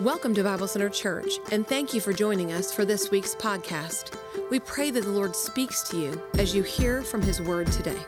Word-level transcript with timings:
Welcome 0.00 0.34
to 0.34 0.44
Bible 0.44 0.68
Center 0.68 0.88
Church, 0.88 1.40
and 1.50 1.66
thank 1.66 1.92
you 1.92 2.00
for 2.00 2.12
joining 2.12 2.52
us 2.52 2.72
for 2.72 2.84
this 2.84 3.10
week's 3.10 3.34
podcast. 3.34 4.16
We 4.48 4.60
pray 4.60 4.90
that 4.92 5.02
the 5.02 5.10
Lord 5.10 5.34
speaks 5.34 5.82
to 5.90 5.98
you 5.98 6.22
as 6.38 6.54
you 6.54 6.62
hear 6.62 7.02
from 7.02 7.20
His 7.20 7.42
Word 7.42 7.66
today. 7.72 7.98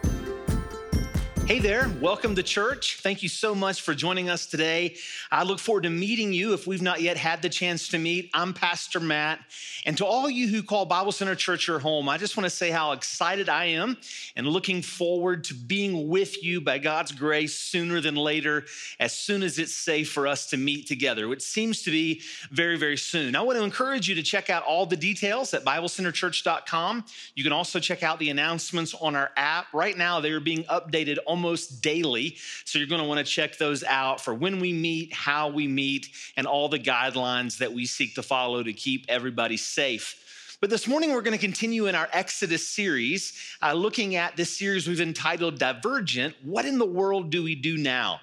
Hey 1.50 1.58
there, 1.58 1.90
welcome 2.00 2.36
to 2.36 2.44
church. 2.44 3.00
Thank 3.00 3.24
you 3.24 3.28
so 3.28 3.56
much 3.56 3.82
for 3.82 3.92
joining 3.92 4.30
us 4.30 4.46
today. 4.46 4.94
I 5.32 5.42
look 5.42 5.58
forward 5.58 5.82
to 5.82 5.90
meeting 5.90 6.32
you 6.32 6.52
if 6.52 6.64
we've 6.64 6.80
not 6.80 7.02
yet 7.02 7.16
had 7.16 7.42
the 7.42 7.48
chance 7.48 7.88
to 7.88 7.98
meet. 7.98 8.30
I'm 8.32 8.54
Pastor 8.54 9.00
Matt. 9.00 9.40
And 9.84 9.98
to 9.98 10.06
all 10.06 10.30
you 10.30 10.46
who 10.46 10.62
call 10.62 10.86
Bible 10.86 11.10
Center 11.10 11.34
Church 11.34 11.66
your 11.66 11.80
home, 11.80 12.08
I 12.08 12.18
just 12.18 12.36
want 12.36 12.44
to 12.44 12.50
say 12.50 12.70
how 12.70 12.92
excited 12.92 13.48
I 13.48 13.64
am 13.64 13.96
and 14.36 14.46
looking 14.46 14.80
forward 14.80 15.42
to 15.44 15.54
being 15.54 16.08
with 16.08 16.40
you 16.40 16.60
by 16.60 16.78
God's 16.78 17.10
grace 17.10 17.58
sooner 17.58 18.00
than 18.00 18.14
later, 18.14 18.66
as 19.00 19.12
soon 19.12 19.42
as 19.42 19.58
it's 19.58 19.74
safe 19.74 20.08
for 20.08 20.28
us 20.28 20.46
to 20.50 20.56
meet 20.56 20.86
together, 20.86 21.26
which 21.26 21.42
seems 21.42 21.82
to 21.82 21.90
be 21.90 22.22
very, 22.52 22.78
very 22.78 22.96
soon. 22.96 23.34
I 23.34 23.40
want 23.40 23.58
to 23.58 23.64
encourage 23.64 24.08
you 24.08 24.14
to 24.14 24.22
check 24.22 24.50
out 24.50 24.62
all 24.62 24.86
the 24.86 24.96
details 24.96 25.52
at 25.52 25.64
BibleCenterChurch.com. 25.64 27.06
You 27.34 27.42
can 27.42 27.52
also 27.52 27.80
check 27.80 28.04
out 28.04 28.20
the 28.20 28.30
announcements 28.30 28.94
on 28.94 29.16
our 29.16 29.32
app. 29.36 29.66
Right 29.72 29.98
now, 29.98 30.20
they 30.20 30.30
are 30.30 30.38
being 30.38 30.62
updated 30.66 31.18
almost 31.26 31.39
almost 31.40 31.80
daily. 31.80 32.36
So 32.66 32.78
you're 32.78 32.88
going 32.88 33.00
to 33.00 33.08
want 33.08 33.18
to 33.18 33.24
check 33.24 33.56
those 33.56 33.82
out 33.84 34.20
for 34.20 34.34
when 34.34 34.60
we 34.60 34.74
meet, 34.74 35.12
how 35.14 35.48
we 35.48 35.66
meet, 35.66 36.10
and 36.36 36.46
all 36.46 36.68
the 36.68 36.78
guidelines 36.78 37.58
that 37.58 37.72
we 37.72 37.86
seek 37.86 38.14
to 38.16 38.22
follow 38.22 38.62
to 38.62 38.74
keep 38.74 39.06
everybody 39.08 39.56
safe. 39.56 40.16
But 40.60 40.68
this 40.68 40.86
morning, 40.86 41.14
we're 41.14 41.22
going 41.22 41.38
to 41.38 41.42
continue 41.42 41.86
in 41.86 41.94
our 41.94 42.10
Exodus 42.12 42.68
series, 42.68 43.32
uh, 43.62 43.72
looking 43.72 44.16
at 44.16 44.36
this 44.36 44.54
series 44.54 44.86
we've 44.86 45.00
entitled 45.00 45.58
Divergent 45.58 46.34
What 46.44 46.66
in 46.66 46.76
the 46.76 46.84
World 46.84 47.30
Do 47.30 47.42
We 47.42 47.54
Do 47.54 47.78
Now? 47.78 48.20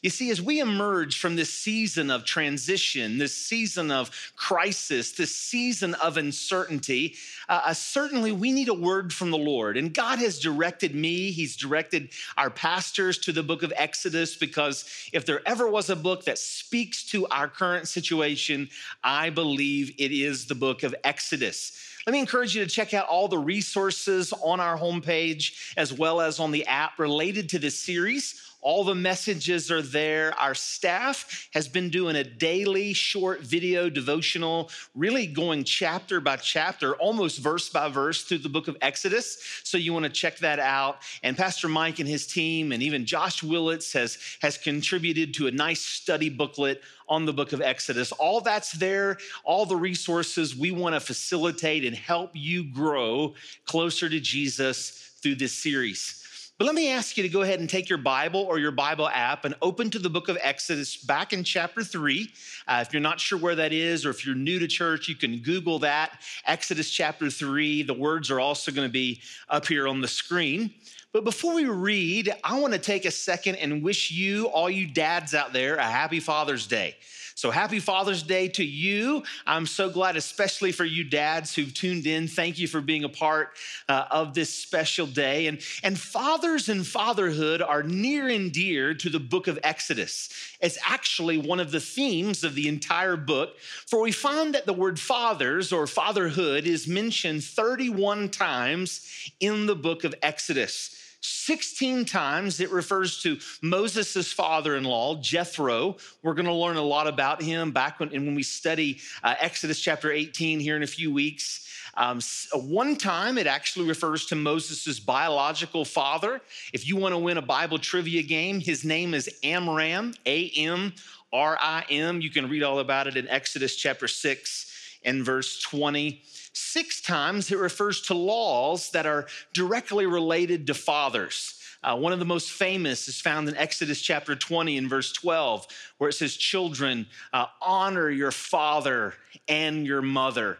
You 0.00 0.10
see, 0.10 0.30
as 0.30 0.40
we 0.40 0.60
emerge 0.60 1.18
from 1.18 1.34
this 1.34 1.52
season 1.52 2.08
of 2.08 2.24
transition, 2.24 3.18
this 3.18 3.34
season 3.34 3.90
of 3.90 4.12
crisis, 4.36 5.10
this 5.12 5.34
season 5.34 5.94
of 5.94 6.16
uncertainty, 6.16 7.16
uh, 7.48 7.62
uh, 7.64 7.74
certainly 7.74 8.30
we 8.30 8.52
need 8.52 8.68
a 8.68 8.74
word 8.74 9.12
from 9.12 9.32
the 9.32 9.38
Lord. 9.38 9.76
And 9.76 9.92
God 9.92 10.20
has 10.20 10.38
directed 10.38 10.94
me, 10.94 11.32
He's 11.32 11.56
directed 11.56 12.10
our 12.36 12.48
pastors 12.48 13.18
to 13.18 13.32
the 13.32 13.42
book 13.42 13.64
of 13.64 13.72
Exodus 13.74 14.36
because 14.36 14.84
if 15.12 15.26
there 15.26 15.42
ever 15.46 15.68
was 15.68 15.90
a 15.90 15.96
book 15.96 16.24
that 16.26 16.38
speaks 16.38 17.02
to 17.06 17.26
our 17.28 17.48
current 17.48 17.88
situation, 17.88 18.68
I 19.02 19.30
believe 19.30 19.92
it 19.98 20.12
is 20.12 20.46
the 20.46 20.54
book 20.54 20.84
of 20.84 20.94
Exodus. 21.02 21.72
Let 22.06 22.12
me 22.12 22.20
encourage 22.20 22.54
you 22.54 22.64
to 22.64 22.70
check 22.70 22.94
out 22.94 23.06
all 23.06 23.28
the 23.28 23.36
resources 23.36 24.32
on 24.32 24.60
our 24.60 24.78
homepage 24.78 25.74
as 25.76 25.92
well 25.92 26.20
as 26.20 26.40
on 26.40 26.52
the 26.52 26.64
app 26.66 26.98
related 26.98 27.50
to 27.50 27.58
this 27.58 27.78
series. 27.78 28.47
All 28.60 28.82
the 28.82 28.94
messages 28.94 29.70
are 29.70 29.82
there. 29.82 30.34
Our 30.38 30.54
staff 30.54 31.48
has 31.52 31.68
been 31.68 31.90
doing 31.90 32.16
a 32.16 32.24
daily 32.24 32.92
short 32.92 33.40
video 33.40 33.88
devotional, 33.88 34.70
really 34.96 35.26
going 35.26 35.62
chapter 35.62 36.20
by 36.20 36.36
chapter, 36.36 36.96
almost 36.96 37.38
verse 37.38 37.68
by 37.68 37.88
verse 37.88 38.24
through 38.24 38.38
the 38.38 38.48
book 38.48 38.66
of 38.66 38.76
Exodus. 38.82 39.38
So 39.62 39.78
you 39.78 39.92
want 39.92 40.06
to 40.06 40.10
check 40.10 40.38
that 40.38 40.58
out. 40.58 40.98
And 41.22 41.36
Pastor 41.36 41.68
Mike 41.68 42.00
and 42.00 42.08
his 42.08 42.26
team, 42.26 42.72
and 42.72 42.82
even 42.82 43.06
Josh 43.06 43.44
Willits 43.44 43.92
has, 43.92 44.18
has 44.42 44.58
contributed 44.58 45.34
to 45.34 45.46
a 45.46 45.52
nice 45.52 45.80
study 45.80 46.28
booklet 46.28 46.82
on 47.08 47.26
the 47.26 47.32
book 47.32 47.52
of 47.52 47.60
Exodus. 47.60 48.10
All 48.12 48.40
that's 48.40 48.72
there, 48.72 49.18
all 49.44 49.66
the 49.66 49.76
resources 49.76 50.56
we 50.56 50.72
want 50.72 50.94
to 50.94 51.00
facilitate 51.00 51.84
and 51.84 51.94
help 51.94 52.32
you 52.34 52.64
grow 52.64 53.34
closer 53.66 54.08
to 54.08 54.20
Jesus 54.20 55.12
through 55.22 55.36
this 55.36 55.52
series. 55.52 56.17
But 56.58 56.64
let 56.64 56.74
me 56.74 56.90
ask 56.90 57.16
you 57.16 57.22
to 57.22 57.28
go 57.28 57.42
ahead 57.42 57.60
and 57.60 57.70
take 57.70 57.88
your 57.88 57.98
Bible 57.98 58.40
or 58.40 58.58
your 58.58 58.72
Bible 58.72 59.08
app 59.08 59.44
and 59.44 59.54
open 59.62 59.90
to 59.90 59.98
the 60.00 60.10
book 60.10 60.28
of 60.28 60.36
Exodus 60.42 60.96
back 60.96 61.32
in 61.32 61.44
chapter 61.44 61.84
3. 61.84 62.28
Uh, 62.66 62.84
if 62.84 62.92
you're 62.92 63.00
not 63.00 63.20
sure 63.20 63.38
where 63.38 63.54
that 63.54 63.72
is, 63.72 64.04
or 64.04 64.10
if 64.10 64.26
you're 64.26 64.34
new 64.34 64.58
to 64.58 64.66
church, 64.66 65.06
you 65.06 65.14
can 65.14 65.38
Google 65.38 65.78
that. 65.78 66.18
Exodus 66.46 66.90
chapter 66.90 67.30
3. 67.30 67.84
The 67.84 67.94
words 67.94 68.28
are 68.28 68.40
also 68.40 68.72
going 68.72 68.88
to 68.88 68.92
be 68.92 69.20
up 69.48 69.68
here 69.68 69.86
on 69.86 70.00
the 70.00 70.08
screen. 70.08 70.74
But 71.12 71.22
before 71.22 71.54
we 71.54 71.66
read, 71.66 72.34
I 72.42 72.58
want 72.58 72.72
to 72.72 72.80
take 72.80 73.04
a 73.04 73.12
second 73.12 73.54
and 73.56 73.80
wish 73.80 74.10
you, 74.10 74.46
all 74.46 74.68
you 74.68 74.88
dads 74.88 75.34
out 75.34 75.52
there, 75.52 75.76
a 75.76 75.84
happy 75.84 76.18
Father's 76.18 76.66
Day. 76.66 76.96
So 77.38 77.52
happy 77.52 77.78
Father's 77.78 78.24
Day 78.24 78.48
to 78.48 78.64
you. 78.64 79.22
I'm 79.46 79.66
so 79.66 79.88
glad, 79.88 80.16
especially 80.16 80.72
for 80.72 80.84
you 80.84 81.04
dads 81.04 81.54
who've 81.54 81.72
tuned 81.72 82.04
in. 82.04 82.26
Thank 82.26 82.58
you 82.58 82.66
for 82.66 82.80
being 82.80 83.04
a 83.04 83.08
part 83.08 83.50
uh, 83.88 84.06
of 84.10 84.34
this 84.34 84.52
special 84.52 85.06
day. 85.06 85.46
And, 85.46 85.60
and 85.84 85.96
fathers 85.96 86.68
and 86.68 86.84
fatherhood 86.84 87.62
are 87.62 87.84
near 87.84 88.26
and 88.26 88.50
dear 88.50 88.92
to 88.92 89.08
the 89.08 89.20
book 89.20 89.46
of 89.46 89.56
Exodus. 89.62 90.30
It's 90.60 90.78
actually 90.84 91.38
one 91.38 91.60
of 91.60 91.70
the 91.70 91.78
themes 91.78 92.42
of 92.42 92.56
the 92.56 92.66
entire 92.66 93.16
book, 93.16 93.50
for 93.86 94.00
we 94.00 94.10
find 94.10 94.56
that 94.56 94.66
the 94.66 94.72
word 94.72 94.98
fathers 94.98 95.72
or 95.72 95.86
fatherhood 95.86 96.66
is 96.66 96.88
mentioned 96.88 97.44
31 97.44 98.30
times 98.30 99.30
in 99.38 99.66
the 99.66 99.76
book 99.76 100.02
of 100.02 100.12
Exodus. 100.22 100.92
16 101.20 102.04
times 102.04 102.60
it 102.60 102.70
refers 102.70 103.22
to 103.22 103.38
Moses' 103.62 104.32
father 104.32 104.76
in 104.76 104.84
law, 104.84 105.16
Jethro. 105.16 105.96
We're 106.22 106.34
going 106.34 106.46
to 106.46 106.52
learn 106.52 106.76
a 106.76 106.82
lot 106.82 107.06
about 107.06 107.42
him 107.42 107.72
back 107.72 107.98
when, 107.98 108.14
and 108.14 108.24
when 108.24 108.34
we 108.34 108.42
study 108.42 109.00
uh, 109.24 109.34
Exodus 109.40 109.80
chapter 109.80 110.12
18 110.12 110.60
here 110.60 110.76
in 110.76 110.82
a 110.82 110.86
few 110.86 111.12
weeks. 111.12 111.66
Um, 111.94 112.20
uh, 112.54 112.58
one 112.58 112.94
time 112.94 113.38
it 113.38 113.48
actually 113.48 113.88
refers 113.88 114.26
to 114.26 114.36
Moses' 114.36 115.00
biological 115.00 115.84
father. 115.84 116.40
If 116.72 116.86
you 116.86 116.96
want 116.96 117.12
to 117.12 117.18
win 117.18 117.38
a 117.38 117.42
Bible 117.42 117.78
trivia 117.78 118.22
game, 118.22 118.60
his 118.60 118.84
name 118.84 119.14
is 119.14 119.28
Amram, 119.42 120.14
A 120.24 120.50
M 120.50 120.92
R 121.32 121.58
I 121.60 121.84
M. 121.90 122.20
You 122.20 122.30
can 122.30 122.48
read 122.48 122.62
all 122.62 122.78
about 122.78 123.08
it 123.08 123.16
in 123.16 123.28
Exodus 123.28 123.74
chapter 123.74 124.06
6 124.06 125.00
and 125.04 125.24
verse 125.24 125.60
20. 125.62 126.22
Six 126.60 127.00
times 127.00 127.52
it 127.52 127.58
refers 127.58 128.00
to 128.02 128.14
laws 128.14 128.90
that 128.90 129.06
are 129.06 129.26
directly 129.52 130.06
related 130.06 130.66
to 130.66 130.74
fathers. 130.74 131.54
Uh, 131.84 131.96
one 131.96 132.12
of 132.12 132.18
the 132.18 132.24
most 132.24 132.50
famous 132.50 133.06
is 133.06 133.20
found 133.20 133.48
in 133.48 133.56
Exodus 133.56 134.02
chapter 134.02 134.34
20 134.34 134.76
and 134.76 134.90
verse 134.90 135.12
12, 135.12 135.68
where 135.98 136.10
it 136.10 136.14
says, 136.14 136.36
Children, 136.36 137.06
uh, 137.32 137.46
honor 137.62 138.10
your 138.10 138.32
father 138.32 139.14
and 139.46 139.86
your 139.86 140.02
mother. 140.02 140.58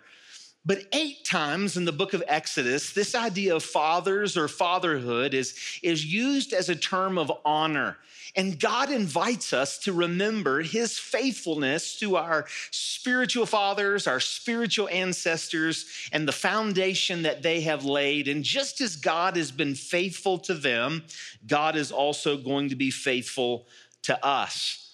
But 0.65 0.87
eight 0.93 1.25
times 1.25 1.77
in 1.77 1.85
the 1.85 1.93
book 1.93 2.13
of 2.13 2.23
Exodus, 2.27 2.93
this 2.93 3.15
idea 3.15 3.57
of 3.57 3.63
fathers 3.63 4.37
or 4.37 4.49
fatherhood 4.49 5.33
is, 5.33 5.55
is 5.83 6.05
used 6.05 6.53
as 6.53 6.69
a 6.69 6.77
term 6.77 7.17
of 7.17 7.33
honor. 7.45 7.97
And 8.37 8.61
God 8.61 8.91
invites 8.91 9.53
us 9.53 9.79
to 9.81 9.93
remember 9.93 10.61
his 10.61 10.99
faithfulness 10.99 11.99
to 12.01 12.17
our 12.17 12.47
spiritual 12.71 13.47
fathers, 13.47 14.07
our 14.07 14.21
spiritual 14.21 14.89
ancestors, 14.91 15.87
and 16.13 16.29
the 16.29 16.33
foundation 16.33 17.23
that 17.23 17.43
they 17.43 17.63
have 17.63 17.85
laid. 17.85 18.29
And 18.29 18.45
just 18.45 18.81
as 18.81 18.97
God 18.97 19.37
has 19.37 19.51
been 19.51 19.75
faithful 19.75 20.39
to 20.41 20.55
them, 20.55 21.05
God 21.47 21.75
is 21.77 21.91
also 21.91 22.37
going 22.37 22.69
to 22.69 22.77
be 22.77 22.91
faithful 22.91 23.67
to 24.03 24.25
us. 24.25 24.88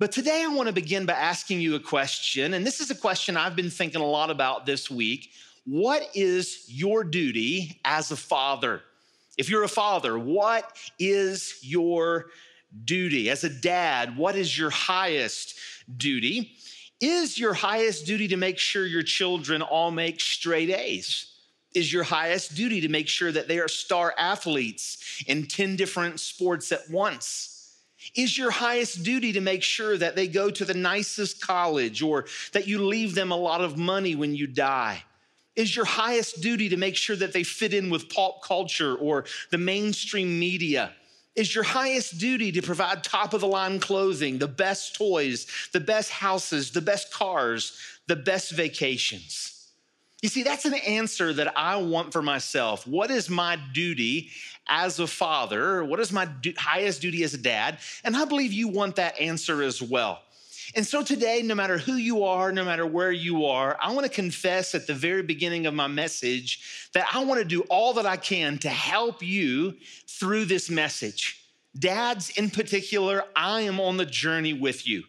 But 0.00 0.12
today 0.12 0.42
I 0.42 0.48
want 0.48 0.66
to 0.66 0.72
begin 0.72 1.04
by 1.04 1.12
asking 1.12 1.60
you 1.60 1.74
a 1.74 1.78
question. 1.78 2.54
And 2.54 2.66
this 2.66 2.80
is 2.80 2.90
a 2.90 2.94
question 2.94 3.36
I've 3.36 3.54
been 3.54 3.68
thinking 3.68 4.00
a 4.00 4.06
lot 4.06 4.30
about 4.30 4.64
this 4.64 4.90
week. 4.90 5.30
What 5.66 6.08
is 6.14 6.64
your 6.68 7.04
duty 7.04 7.78
as 7.84 8.10
a 8.10 8.16
father? 8.16 8.80
If 9.36 9.50
you're 9.50 9.62
a 9.62 9.68
father, 9.68 10.18
what 10.18 10.74
is 10.98 11.58
your 11.60 12.30
duty? 12.82 13.28
As 13.28 13.44
a 13.44 13.50
dad, 13.50 14.16
what 14.16 14.36
is 14.36 14.56
your 14.56 14.70
highest 14.70 15.58
duty? 15.94 16.52
Is 17.02 17.38
your 17.38 17.52
highest 17.52 18.06
duty 18.06 18.26
to 18.28 18.38
make 18.38 18.56
sure 18.56 18.86
your 18.86 19.02
children 19.02 19.60
all 19.60 19.90
make 19.90 20.18
straight 20.22 20.70
A's? 20.70 21.26
Is 21.74 21.92
your 21.92 22.04
highest 22.04 22.54
duty 22.54 22.80
to 22.80 22.88
make 22.88 23.06
sure 23.06 23.32
that 23.32 23.48
they 23.48 23.58
are 23.58 23.68
star 23.68 24.14
athletes 24.16 25.22
in 25.26 25.44
10 25.44 25.76
different 25.76 26.20
sports 26.20 26.72
at 26.72 26.88
once? 26.90 27.49
Is 28.14 28.36
your 28.36 28.50
highest 28.50 29.02
duty 29.02 29.32
to 29.32 29.40
make 29.40 29.62
sure 29.62 29.96
that 29.96 30.16
they 30.16 30.26
go 30.26 30.50
to 30.50 30.64
the 30.64 30.74
nicest 30.74 31.40
college 31.40 32.02
or 32.02 32.26
that 32.52 32.66
you 32.66 32.84
leave 32.84 33.14
them 33.14 33.30
a 33.30 33.36
lot 33.36 33.60
of 33.60 33.76
money 33.76 34.14
when 34.14 34.34
you 34.34 34.46
die? 34.46 35.04
Is 35.56 35.74
your 35.74 35.84
highest 35.84 36.40
duty 36.40 36.68
to 36.70 36.76
make 36.76 36.96
sure 36.96 37.16
that 37.16 37.32
they 37.32 37.42
fit 37.42 37.74
in 37.74 37.90
with 37.90 38.08
pop 38.08 38.42
culture 38.42 38.94
or 38.94 39.24
the 39.50 39.58
mainstream 39.58 40.38
media? 40.38 40.92
is 41.36 41.54
your 41.54 41.64
highest 41.64 42.18
duty 42.18 42.52
to 42.52 42.62
provide 42.62 43.04
top 43.04 43.32
of 43.32 43.40
the 43.40 43.46
line 43.46 43.80
clothing, 43.80 44.38
the 44.38 44.48
best 44.48 44.96
toys, 44.96 45.46
the 45.72 45.80
best 45.80 46.10
houses, 46.10 46.70
the 46.72 46.80
best 46.80 47.12
cars, 47.12 47.78
the 48.08 48.16
best 48.16 48.50
vacations. 48.50 49.59
You 50.22 50.28
see, 50.28 50.42
that's 50.42 50.66
an 50.66 50.74
answer 50.74 51.32
that 51.32 51.56
I 51.56 51.76
want 51.76 52.12
for 52.12 52.20
myself. 52.20 52.86
What 52.86 53.10
is 53.10 53.30
my 53.30 53.58
duty 53.72 54.30
as 54.68 54.98
a 54.98 55.06
father? 55.06 55.82
What 55.82 55.98
is 55.98 56.12
my 56.12 56.28
highest 56.58 57.00
duty 57.00 57.22
as 57.22 57.32
a 57.32 57.38
dad? 57.38 57.78
And 58.04 58.14
I 58.16 58.26
believe 58.26 58.52
you 58.52 58.68
want 58.68 58.96
that 58.96 59.18
answer 59.18 59.62
as 59.62 59.80
well. 59.80 60.20
And 60.76 60.86
so 60.86 61.02
today, 61.02 61.42
no 61.42 61.54
matter 61.54 61.78
who 61.78 61.94
you 61.94 62.24
are, 62.24 62.52
no 62.52 62.64
matter 62.64 62.86
where 62.86 63.10
you 63.10 63.46
are, 63.46 63.76
I 63.80 63.92
want 63.92 64.06
to 64.06 64.12
confess 64.12 64.74
at 64.74 64.86
the 64.86 64.94
very 64.94 65.22
beginning 65.22 65.66
of 65.66 65.74
my 65.74 65.88
message 65.88 66.88
that 66.92 67.06
I 67.12 67.24
want 67.24 67.40
to 67.40 67.44
do 67.44 67.62
all 67.62 67.94
that 67.94 68.06
I 68.06 68.16
can 68.16 68.58
to 68.58 68.68
help 68.68 69.22
you 69.22 69.74
through 70.06 70.44
this 70.44 70.70
message. 70.70 71.44
Dads, 71.76 72.30
in 72.30 72.50
particular, 72.50 73.24
I 73.34 73.62
am 73.62 73.80
on 73.80 73.96
the 73.96 74.06
journey 74.06 74.52
with 74.52 74.86
you. 74.86 75.04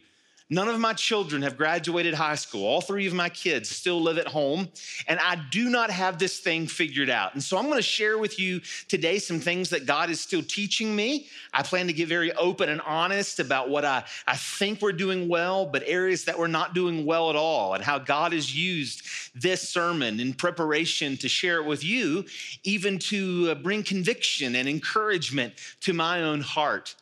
None 0.54 0.68
of 0.68 0.82
my 0.82 0.92
children 0.92 1.44
have 1.44 1.56
graduated 1.56 2.14
high 2.14 2.36
school. 2.36 2.66
All 2.68 2.82
three 2.82 3.08
of 3.08 3.14
my 3.14 3.30
kids 3.30 3.70
still 3.70 4.02
live 4.02 4.18
at 4.18 4.28
home, 4.28 4.68
and 5.08 5.18
I 5.18 5.42
do 5.50 5.70
not 5.70 5.90
have 5.90 6.20
this 6.20 6.40
thing 6.40 6.68
figured 6.68 7.10
out. 7.10 7.34
And 7.34 7.42
so 7.42 7.58
I'm 7.58 7.72
to 7.72 7.82
share 7.82 8.18
with 8.18 8.38
you 8.38 8.60
today 8.90 9.18
some 9.18 9.40
things 9.40 9.70
that 9.70 9.86
God 9.86 10.10
is 10.10 10.20
still 10.20 10.44
teaching 10.44 10.94
me. 10.94 11.28
I 11.54 11.64
plan 11.64 11.88
to 11.88 11.94
get 11.94 12.10
very 12.10 12.34
open 12.34 12.68
and 12.68 12.82
honest 12.82 13.40
about 13.40 13.70
what 13.70 13.86
I, 13.86 14.04
I 14.28 14.36
think 14.36 14.82
we're 14.82 14.92
doing 14.92 15.30
well, 15.30 15.66
but 15.66 15.84
areas 15.86 16.26
that 16.26 16.38
we're 16.38 16.48
not 16.48 16.74
doing 16.74 17.06
well 17.06 17.30
at 17.30 17.38
all, 17.38 17.74
and 17.74 17.82
how 17.82 17.98
God 17.98 18.34
has 18.34 18.54
used 18.54 19.04
this 19.34 19.70
sermon 19.70 20.20
in 20.20 20.34
preparation 20.34 21.16
to 21.16 21.30
share 21.30 21.60
it 21.60 21.66
with 21.66 21.82
you, 21.82 22.26
even 22.66 23.00
to 23.00 23.52
uh, 23.52 23.56
bring 23.56 23.84
conviction 23.84 24.56
and 24.58 24.68
encouragement 24.68 25.54
to 25.80 25.94
my 25.94 26.24
own 26.24 26.42
heart. 26.42 26.96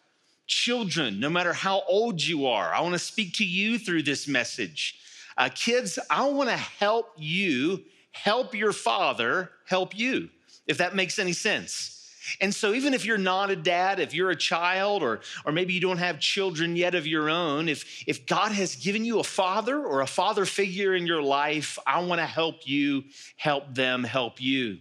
Children, 0.50 1.20
no 1.20 1.30
matter 1.30 1.54
how 1.54 1.84
old 1.88 2.24
you 2.24 2.48
are, 2.48 2.74
I 2.74 2.82
want 2.82 2.94
to 2.94 3.00
speak 3.00 3.34
to 3.36 3.46
you 3.46 3.78
through 3.78 4.02
this 4.02 4.28
message. 4.28 5.00
Uh, 5.38 5.48
kids, 5.54 6.00
I 6.10 6.28
want 6.28 6.50
to 6.50 6.58
help 6.58 7.14
you 7.18 7.84
help 8.14 8.56
your 8.56 8.74
father 8.74 9.52
help 9.68 9.96
you, 9.96 10.30
if 10.66 10.80
that 10.80 10.96
makes 10.96 11.20
any 11.20 11.34
sense. 11.34 11.96
And 12.42 12.54
so, 12.54 12.74
even 12.74 12.96
if 12.96 13.06
you're 13.06 13.20
not 13.20 13.52
a 13.52 13.56
dad, 13.56 14.00
if 14.00 14.16
you're 14.16 14.32
a 14.32 14.36
child, 14.36 15.04
or, 15.04 15.20
or 15.46 15.52
maybe 15.52 15.74
you 15.74 15.82
don't 15.82 16.00
have 16.00 16.20
children 16.20 16.76
yet 16.76 16.96
of 16.96 17.06
your 17.06 17.30
own, 17.30 17.70
if, 17.70 18.04
if 18.08 18.26
God 18.26 18.52
has 18.52 18.76
given 18.76 19.06
you 19.06 19.20
a 19.20 19.24
father 19.24 19.80
or 19.80 20.02
a 20.02 20.08
father 20.08 20.46
figure 20.46 20.96
in 20.96 21.06
your 21.06 21.22
life, 21.22 21.78
I 21.86 22.02
want 22.02 22.22
to 22.22 22.26
help 22.26 22.68
you 22.68 23.04
help 23.38 23.76
them 23.76 24.04
help 24.04 24.42
you. 24.42 24.80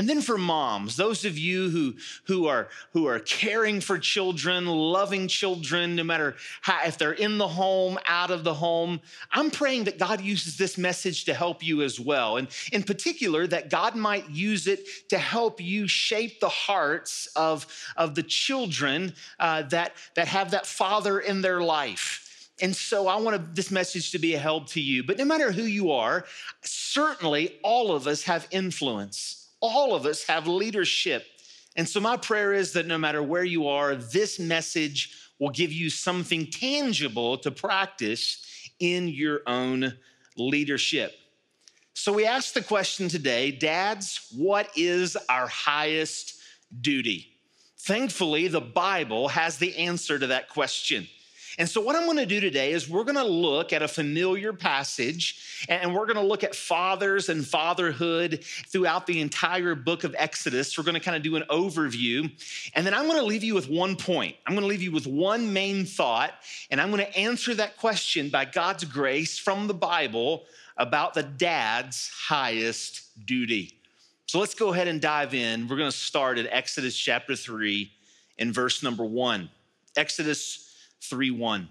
And 0.00 0.08
then 0.08 0.22
for 0.22 0.38
moms, 0.38 0.96
those 0.96 1.26
of 1.26 1.36
you 1.36 1.68
who, 1.68 1.94
who, 2.24 2.46
are, 2.46 2.68
who 2.94 3.06
are 3.06 3.18
caring 3.18 3.82
for 3.82 3.98
children, 3.98 4.64
loving 4.64 5.28
children, 5.28 5.94
no 5.94 6.04
matter 6.04 6.36
how, 6.62 6.80
if 6.86 6.96
they're 6.96 7.12
in 7.12 7.36
the 7.36 7.46
home, 7.46 7.98
out 8.06 8.30
of 8.30 8.42
the 8.42 8.54
home, 8.54 9.02
I'm 9.30 9.50
praying 9.50 9.84
that 9.84 9.98
God 9.98 10.22
uses 10.22 10.56
this 10.56 10.78
message 10.78 11.26
to 11.26 11.34
help 11.34 11.62
you 11.62 11.82
as 11.82 12.00
well. 12.00 12.38
And 12.38 12.48
in 12.72 12.82
particular, 12.82 13.46
that 13.48 13.68
God 13.68 13.94
might 13.94 14.30
use 14.30 14.66
it 14.66 14.86
to 15.10 15.18
help 15.18 15.60
you 15.60 15.86
shape 15.86 16.40
the 16.40 16.48
hearts 16.48 17.28
of, 17.36 17.66
of 17.94 18.14
the 18.14 18.22
children 18.22 19.12
uh, 19.38 19.64
that, 19.64 19.92
that 20.14 20.28
have 20.28 20.52
that 20.52 20.64
father 20.64 21.20
in 21.20 21.42
their 21.42 21.60
life. 21.60 22.54
And 22.62 22.74
so 22.74 23.06
I 23.06 23.16
want 23.16 23.54
this 23.54 23.70
message 23.70 24.12
to 24.12 24.18
be 24.18 24.32
a 24.32 24.38
help 24.38 24.68
to 24.68 24.80
you. 24.80 25.04
But 25.04 25.18
no 25.18 25.26
matter 25.26 25.52
who 25.52 25.64
you 25.64 25.92
are, 25.92 26.24
certainly 26.62 27.58
all 27.62 27.92
of 27.94 28.06
us 28.06 28.22
have 28.22 28.48
influence 28.50 29.39
all 29.60 29.94
of 29.94 30.06
us 30.06 30.24
have 30.24 30.46
leadership. 30.46 31.24
And 31.76 31.88
so, 31.88 32.00
my 32.00 32.16
prayer 32.16 32.52
is 32.52 32.72
that 32.72 32.86
no 32.86 32.98
matter 32.98 33.22
where 33.22 33.44
you 33.44 33.68
are, 33.68 33.94
this 33.94 34.38
message 34.38 35.16
will 35.38 35.50
give 35.50 35.72
you 35.72 35.88
something 35.88 36.46
tangible 36.50 37.38
to 37.38 37.50
practice 37.50 38.44
in 38.80 39.08
your 39.08 39.40
own 39.46 39.96
leadership. 40.36 41.12
So, 41.94 42.12
we 42.12 42.26
ask 42.26 42.54
the 42.54 42.62
question 42.62 43.08
today 43.08 43.52
Dads, 43.52 44.28
what 44.36 44.70
is 44.76 45.16
our 45.28 45.46
highest 45.46 46.40
duty? 46.80 47.28
Thankfully, 47.78 48.48
the 48.48 48.60
Bible 48.60 49.28
has 49.28 49.58
the 49.58 49.76
answer 49.76 50.18
to 50.18 50.26
that 50.28 50.48
question. 50.48 51.08
And 51.60 51.68
so, 51.68 51.82
what 51.82 51.94
I'm 51.94 52.06
going 52.06 52.16
to 52.16 52.24
do 52.24 52.40
today 52.40 52.72
is 52.72 52.88
we're 52.88 53.04
going 53.04 53.16
to 53.16 53.22
look 53.22 53.74
at 53.74 53.82
a 53.82 53.86
familiar 53.86 54.54
passage 54.54 55.66
and 55.68 55.94
we're 55.94 56.06
going 56.06 56.16
to 56.16 56.22
look 56.22 56.42
at 56.42 56.54
fathers 56.54 57.28
and 57.28 57.46
fatherhood 57.46 58.42
throughout 58.68 59.06
the 59.06 59.20
entire 59.20 59.74
book 59.74 60.04
of 60.04 60.14
Exodus. 60.16 60.78
We're 60.78 60.84
going 60.84 60.94
to 60.94 61.00
kind 61.00 61.18
of 61.18 61.22
do 61.22 61.36
an 61.36 61.44
overview. 61.50 62.32
And 62.74 62.86
then 62.86 62.94
I'm 62.94 63.04
going 63.04 63.18
to 63.18 63.26
leave 63.26 63.44
you 63.44 63.54
with 63.54 63.68
one 63.68 63.94
point. 63.94 64.36
I'm 64.46 64.54
going 64.54 64.62
to 64.62 64.68
leave 64.68 64.80
you 64.80 64.90
with 64.90 65.06
one 65.06 65.52
main 65.52 65.84
thought. 65.84 66.32
And 66.70 66.80
I'm 66.80 66.90
going 66.90 67.04
to 67.04 67.14
answer 67.14 67.54
that 67.56 67.76
question 67.76 68.30
by 68.30 68.46
God's 68.46 68.84
grace 68.84 69.38
from 69.38 69.66
the 69.66 69.74
Bible 69.74 70.44
about 70.78 71.12
the 71.12 71.24
dad's 71.24 72.08
highest 72.08 73.02
duty. 73.26 73.74
So 74.24 74.40
let's 74.40 74.54
go 74.54 74.72
ahead 74.72 74.88
and 74.88 74.98
dive 74.98 75.34
in. 75.34 75.68
We're 75.68 75.76
going 75.76 75.90
to 75.90 75.96
start 75.96 76.38
at 76.38 76.46
Exodus 76.50 76.96
chapter 76.96 77.36
3 77.36 77.92
in 78.38 78.50
verse 78.50 78.82
number 78.82 79.04
1. 79.04 79.50
Exodus 79.94 80.69
3 81.00 81.30
1. 81.30 81.68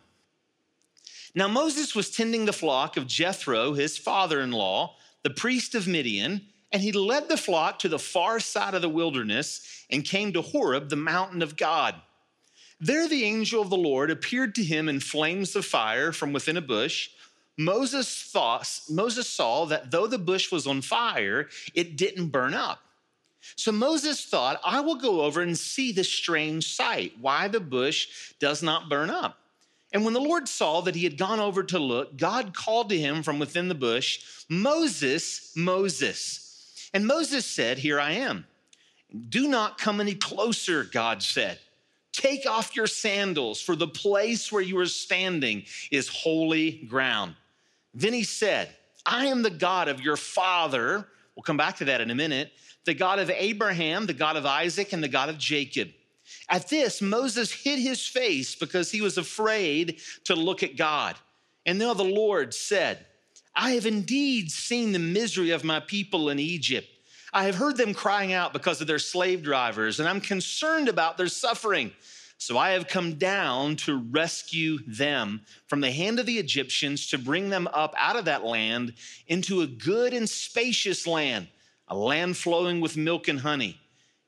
Now 1.35 1.47
Moses 1.47 1.95
was 1.95 2.09
tending 2.09 2.45
the 2.45 2.53
flock 2.53 2.97
of 2.97 3.07
Jethro, 3.07 3.73
his 3.73 3.97
father 3.97 4.41
in 4.41 4.51
law, 4.51 4.95
the 5.23 5.29
priest 5.29 5.75
of 5.75 5.87
Midian, 5.87 6.41
and 6.71 6.81
he 6.81 6.91
led 6.91 7.29
the 7.29 7.37
flock 7.37 7.79
to 7.79 7.89
the 7.89 7.99
far 7.99 8.39
side 8.39 8.73
of 8.73 8.81
the 8.81 8.89
wilderness 8.89 9.85
and 9.89 10.05
came 10.05 10.33
to 10.33 10.41
Horeb, 10.41 10.89
the 10.89 10.95
mountain 10.95 11.41
of 11.41 11.57
God. 11.57 11.95
There 12.79 13.07
the 13.07 13.25
angel 13.25 13.61
of 13.61 13.69
the 13.69 13.77
Lord 13.77 14.09
appeared 14.09 14.55
to 14.55 14.63
him 14.63 14.87
in 14.87 14.99
flames 14.99 15.55
of 15.55 15.65
fire 15.65 16.11
from 16.11 16.31
within 16.31 16.57
a 16.57 16.61
bush. 16.61 17.09
Moses, 17.57 18.23
thought, 18.23 18.69
Moses 18.89 19.27
saw 19.27 19.65
that 19.65 19.91
though 19.91 20.07
the 20.07 20.17
bush 20.17 20.51
was 20.51 20.65
on 20.65 20.81
fire, 20.81 21.49
it 21.73 21.97
didn't 21.97 22.27
burn 22.27 22.53
up. 22.53 22.81
So 23.55 23.71
Moses 23.71 24.25
thought, 24.25 24.59
I 24.63 24.81
will 24.81 24.95
go 24.95 25.21
over 25.21 25.41
and 25.41 25.57
see 25.57 25.91
this 25.91 26.11
strange 26.11 26.75
sight, 26.75 27.13
why 27.19 27.47
the 27.47 27.59
bush 27.59 28.33
does 28.39 28.61
not 28.61 28.89
burn 28.89 29.09
up. 29.09 29.39
And 29.91 30.05
when 30.05 30.13
the 30.13 30.21
Lord 30.21 30.47
saw 30.47 30.81
that 30.81 30.95
he 30.95 31.03
had 31.03 31.17
gone 31.17 31.39
over 31.39 31.63
to 31.63 31.79
look, 31.79 32.15
God 32.17 32.53
called 32.53 32.89
to 32.89 32.99
him 32.99 33.23
from 33.23 33.39
within 33.39 33.69
the 33.69 33.75
bush, 33.75 34.21
Moses, 34.47 35.51
Moses. 35.55 36.89
And 36.93 37.07
Moses 37.07 37.45
said, 37.45 37.79
Here 37.79 37.99
I 37.99 38.11
am. 38.11 38.45
Do 39.29 39.47
not 39.47 39.79
come 39.79 39.99
any 39.99 40.13
closer, 40.13 40.83
God 40.83 41.23
said. 41.23 41.59
Take 42.11 42.45
off 42.45 42.75
your 42.75 42.87
sandals, 42.87 43.61
for 43.61 43.75
the 43.75 43.87
place 43.87 44.51
where 44.51 44.61
you 44.61 44.77
are 44.79 44.85
standing 44.85 45.63
is 45.89 46.07
holy 46.07 46.71
ground. 46.71 47.35
Then 47.93 48.13
he 48.13 48.23
said, 48.23 48.69
I 49.05 49.27
am 49.27 49.41
the 49.41 49.49
God 49.49 49.87
of 49.87 50.01
your 50.01 50.17
father. 50.17 51.07
We'll 51.35 51.43
come 51.43 51.57
back 51.57 51.77
to 51.77 51.85
that 51.85 52.01
in 52.01 52.11
a 52.11 52.15
minute 52.15 52.51
the 52.85 52.93
God 52.93 53.19
of 53.19 53.29
Abraham, 53.29 54.05
the 54.05 54.13
God 54.13 54.35
of 54.35 54.45
Isaac, 54.45 54.93
and 54.93 55.03
the 55.03 55.07
God 55.07 55.29
of 55.29 55.37
Jacob. 55.37 55.89
At 56.47 56.69
this, 56.69 57.01
Moses 57.01 57.51
hid 57.51 57.79
his 57.79 58.05
face 58.05 58.55
because 58.55 58.91
he 58.91 59.01
was 59.01 59.17
afraid 59.17 59.99
to 60.25 60.35
look 60.35 60.63
at 60.63 60.77
God. 60.77 61.15
And 61.65 61.77
now 61.77 61.93
the 61.93 62.03
Lord 62.03 62.53
said, 62.53 63.05
I 63.55 63.71
have 63.71 63.85
indeed 63.85 64.51
seen 64.51 64.91
the 64.91 64.99
misery 64.99 65.51
of 65.51 65.63
my 65.63 65.79
people 65.79 66.29
in 66.29 66.39
Egypt. 66.39 66.87
I 67.31 67.43
have 67.43 67.55
heard 67.55 67.77
them 67.77 67.93
crying 67.93 68.33
out 68.33 68.53
because 68.53 68.81
of 68.81 68.87
their 68.87 68.99
slave 68.99 69.43
drivers, 69.43 69.99
and 69.99 70.09
I'm 70.09 70.21
concerned 70.21 70.87
about 70.87 71.17
their 71.17 71.27
suffering. 71.27 71.91
So 72.39 72.57
I 72.57 72.71
have 72.71 72.87
come 72.87 73.15
down 73.15 73.75
to 73.77 73.97
rescue 73.97 74.79
them 74.87 75.41
from 75.67 75.81
the 75.81 75.91
hand 75.91 76.19
of 76.19 76.25
the 76.25 76.39
Egyptians 76.39 77.07
to 77.07 77.17
bring 77.17 77.49
them 77.49 77.67
up 77.73 77.93
out 77.97 78.15
of 78.15 78.25
that 78.25 78.45
land 78.45 78.93
into 79.27 79.61
a 79.61 79.67
good 79.67 80.13
and 80.13 80.27
spacious 80.27 81.05
land 81.05 81.49
a 81.89 81.95
land 81.95 82.37
flowing 82.37 82.79
with 82.81 82.97
milk 82.97 83.27
and 83.27 83.39
honey. 83.39 83.79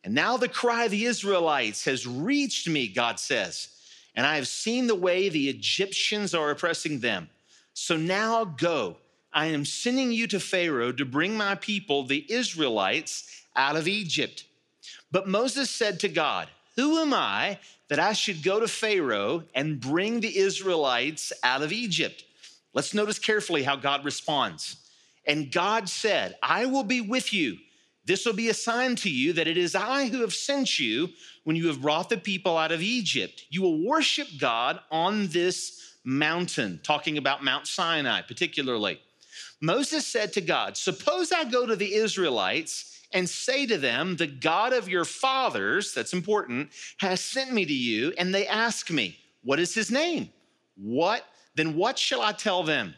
And 0.03 0.15
now 0.15 0.38
the 0.38 0.48
cry 0.48 0.86
of 0.86 0.91
the 0.91 1.06
Israelites 1.06 1.86
has 1.86 2.08
reached 2.08 2.68
me, 2.68 2.88
God 2.88 3.20
says, 3.20 3.70
and 4.15 4.25
I 4.25 4.36
have 4.36 4.48
seen 4.48 4.88
the 4.88 4.96
way 4.96 5.30
the 5.30 5.50
Egyptians 5.50 6.34
are 6.34 6.50
oppressing 6.50 7.00
them. 7.00 7.30
So 7.74 7.96
now 7.96 8.44
go. 8.44 8.98
I 9.34 9.46
am 9.48 9.63
sending 9.63 10.12
you 10.12 10.27
to 10.27 10.39
Pharaoh 10.39 10.91
to 10.91 11.06
bring 11.06 11.38
my 11.38 11.56
people, 11.56 12.03
the 12.03 12.25
Israelites, 12.30 13.44
out 13.56 13.77
of 13.77 13.88
Egypt. 13.88 14.44
But 15.12 15.27
Moses 15.27 15.70
said 15.70 16.00
to 16.01 16.10
God, 16.10 16.50
Who 16.75 17.00
am 17.00 17.13
I 17.13 17.60
that 17.88 18.00
I 18.00 18.13
should 18.13 18.44
go 18.44 18.60
to 18.60 18.68
Pharaoh 18.68 19.44
and 19.56 19.80
bring 19.80 20.20
the 20.20 20.38
Israelites 20.38 21.32
out 21.44 21.62
of 21.62 21.72
Egypt? 21.72 22.25
Let's 22.74 22.94
notice 22.94 23.20
carefully 23.20 23.63
how 23.63 23.75
God 23.75 24.03
responds. 24.03 24.77
And 25.25 25.51
God 25.51 25.90
said, 25.90 26.36
I 26.42 26.66
will 26.66 26.84
be 26.84 27.01
with 27.01 27.34
you. 27.34 27.58
This 28.06 28.25
will 28.25 28.34
be 28.34 28.50
a 28.50 28.54
sign 28.54 28.96
to 28.98 29.10
you 29.10 29.34
that 29.34 29.48
it 29.48 29.58
is 29.58 29.75
I 29.75 30.08
who 30.08 30.22
have 30.22 30.34
sent 30.34 30.80
you 30.80 31.10
when 31.44 31.56
you 31.56 31.68
have 31.68 31.82
brought 31.82 32.10
the 32.10 32.18
people 32.18 32.58
out 32.58 32.72
of 32.72 32.82
Egypt. 32.82 33.46
You 33.50 33.62
will 33.62 33.86
worship 33.86 34.28
God 34.40 34.80
on 34.90 35.28
this 35.28 35.96
mountain, 36.04 36.80
talking 36.84 37.18
about 37.18 37.44
Mount 37.44 37.68
Sinai 37.68 38.22
particularly. 38.22 39.00
Moses 39.62 40.08
said 40.08 40.34
to 40.34 40.42
God, 40.42 40.75
Suppose 40.75 41.32
I 41.32 41.44
go 41.44 41.68
to 41.68 41.75
the 41.75 41.94
Israelites 41.94 43.00
and 43.13 43.30
say 43.30 43.66
to 43.68 43.78
them, 43.78 44.16
The 44.16 44.28
God 44.28 44.74
of 44.74 44.90
your 44.90 45.06
fathers, 45.06 45.94
that's 45.94 46.13
important, 46.13 46.72
has 46.98 47.22
sent 47.22 47.51
me 47.51 47.66
to 47.66 47.74
you, 47.74 48.13
and 48.18 48.34
they 48.34 48.48
ask 48.48 48.90
me, 48.90 49.18
What 49.44 49.60
is 49.60 49.75
his 49.75 49.92
name? 49.92 50.30
What? 50.75 51.24
Then 51.56 51.75
what 51.75 52.00
shall 52.00 52.22
I 52.22 52.32
tell 52.32 52.63
them? 52.63 52.96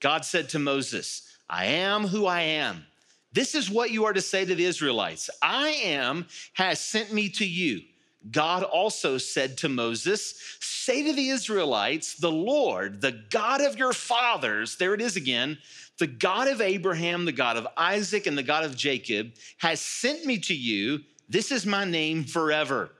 God 0.00 0.24
said 0.24 0.48
to 0.50 0.58
Moses, 0.58 1.36
I 1.48 1.66
am 1.66 2.06
who 2.06 2.26
I 2.26 2.42
am. 2.42 2.84
This 3.32 3.54
is 3.54 3.70
what 3.70 3.90
you 3.90 4.04
are 4.04 4.12
to 4.12 4.20
say 4.20 4.44
to 4.44 4.54
the 4.54 4.64
Israelites 4.64 5.28
I 5.42 5.68
am 5.84 6.26
has 6.54 6.80
sent 6.80 7.12
me 7.12 7.28
to 7.30 7.46
you. 7.46 7.82
God 8.30 8.62
also 8.62 9.16
said 9.16 9.56
to 9.58 9.68
Moses, 9.68 10.34
Say 10.60 11.04
to 11.04 11.12
the 11.12 11.28
Israelites, 11.28 12.14
the 12.14 12.32
Lord, 12.32 13.00
the 13.00 13.20
God 13.30 13.60
of 13.60 13.78
your 13.78 13.92
fathers, 13.92 14.76
there 14.76 14.94
it 14.94 15.00
is 15.00 15.16
again, 15.16 15.58
the 15.98 16.06
God 16.06 16.48
of 16.48 16.60
Abraham, 16.60 17.24
the 17.24 17.32
God 17.32 17.56
of 17.56 17.66
Isaac, 17.76 18.26
and 18.26 18.36
the 18.36 18.42
God 18.42 18.64
of 18.64 18.76
Jacob, 18.76 19.32
has 19.58 19.80
sent 19.80 20.24
me 20.24 20.38
to 20.40 20.54
you. 20.54 21.00
This 21.28 21.52
is 21.52 21.66
my 21.66 21.84
name 21.84 22.24
forever. 22.24 22.90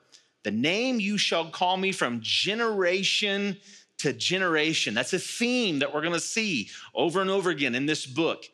The 0.45 0.51
name 0.51 1.01
you 1.01 1.19
shall 1.19 1.51
call 1.51 1.77
me 1.77 1.93
from 1.93 2.21
generation 2.23 3.57
to 3.99 4.13
generation. 4.13 4.95
That's 4.95 5.13
a 5.13 5.19
theme 5.19 5.81
that 5.81 5.93
we're 5.93 6.03
going 6.03 6.13
to 6.13 6.21
see 6.21 6.71
over 6.95 7.21
and 7.21 7.31
over 7.31 7.51
again 7.51 7.75
in 7.75 7.87
this 7.87 8.07
book. 8.07 8.45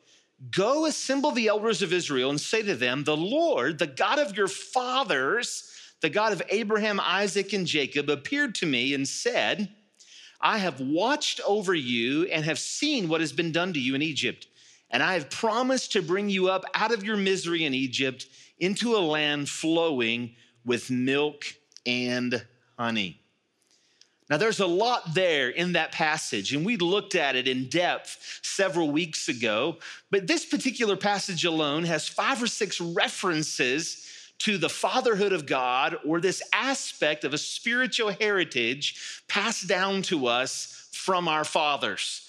Go 0.51 0.85
assemble 0.85 1.31
the 1.31 1.47
elders 1.47 1.81
of 1.81 1.93
Israel 1.93 2.29
and 2.29 2.41
say 2.41 2.61
to 2.63 2.75
them, 2.75 3.03
The 3.03 3.15
Lord, 3.15 3.79
the 3.79 3.87
God 3.87 4.19
of 4.19 4.35
your 4.35 4.47
fathers, 4.47 5.71
the 6.01 6.09
God 6.09 6.33
of 6.33 6.41
Abraham, 6.49 6.99
Isaac, 6.99 7.53
and 7.53 7.65
Jacob, 7.65 8.09
appeared 8.09 8.55
to 8.55 8.65
me 8.65 8.93
and 8.93 9.07
said, 9.07 9.73
I 10.41 10.57
have 10.57 10.81
watched 10.81 11.39
over 11.47 11.73
you 11.73 12.25
and 12.25 12.43
have 12.43 12.59
seen 12.59 13.07
what 13.07 13.21
has 13.21 13.31
been 13.31 13.51
done 13.51 13.73
to 13.73 13.79
you 13.79 13.95
in 13.95 14.01
Egypt. 14.01 14.47
And 14.91 15.01
I 15.01 15.13
have 15.13 15.29
promised 15.29 15.93
to 15.93 16.01
bring 16.01 16.29
you 16.29 16.49
up 16.49 16.65
out 16.73 16.93
of 16.93 17.03
your 17.03 17.17
misery 17.17 17.63
in 17.65 17.73
Egypt 17.73 18.27
into 18.59 18.95
a 18.95 18.99
land 18.99 19.49
flowing 19.49 20.35
with 20.63 20.91
milk 20.91 21.45
and 21.85 22.45
honey. 22.77 23.21
Now, 24.29 24.37
there's 24.37 24.59
a 24.59 24.65
lot 24.65 25.13
there 25.13 25.49
in 25.49 25.73
that 25.73 25.91
passage, 25.91 26.53
and 26.53 26.65
we 26.65 26.77
looked 26.77 27.13
at 27.13 27.35
it 27.35 27.47
in 27.47 27.69
depth 27.69 28.39
several 28.41 28.89
weeks 28.89 29.27
ago. 29.27 29.77
But 30.09 30.25
this 30.25 30.45
particular 30.45 30.95
passage 30.95 31.45
alone 31.45 31.83
has 31.83 32.07
five 32.07 32.41
or 32.41 32.47
six 32.47 32.81
references 32.81 34.03
to 34.39 34.57
the 34.57 34.69
fatherhood 34.69 35.31
of 35.31 35.45
God 35.45 35.97
or 36.05 36.19
this 36.19 36.41
aspect 36.51 37.23
of 37.23 37.33
a 37.33 37.37
spiritual 37.37 38.11
heritage 38.19 39.23
passed 39.27 39.67
down 39.67 40.01
to 40.03 40.25
us 40.25 40.89
from 40.91 41.27
our 41.27 41.43
fathers. 41.43 42.27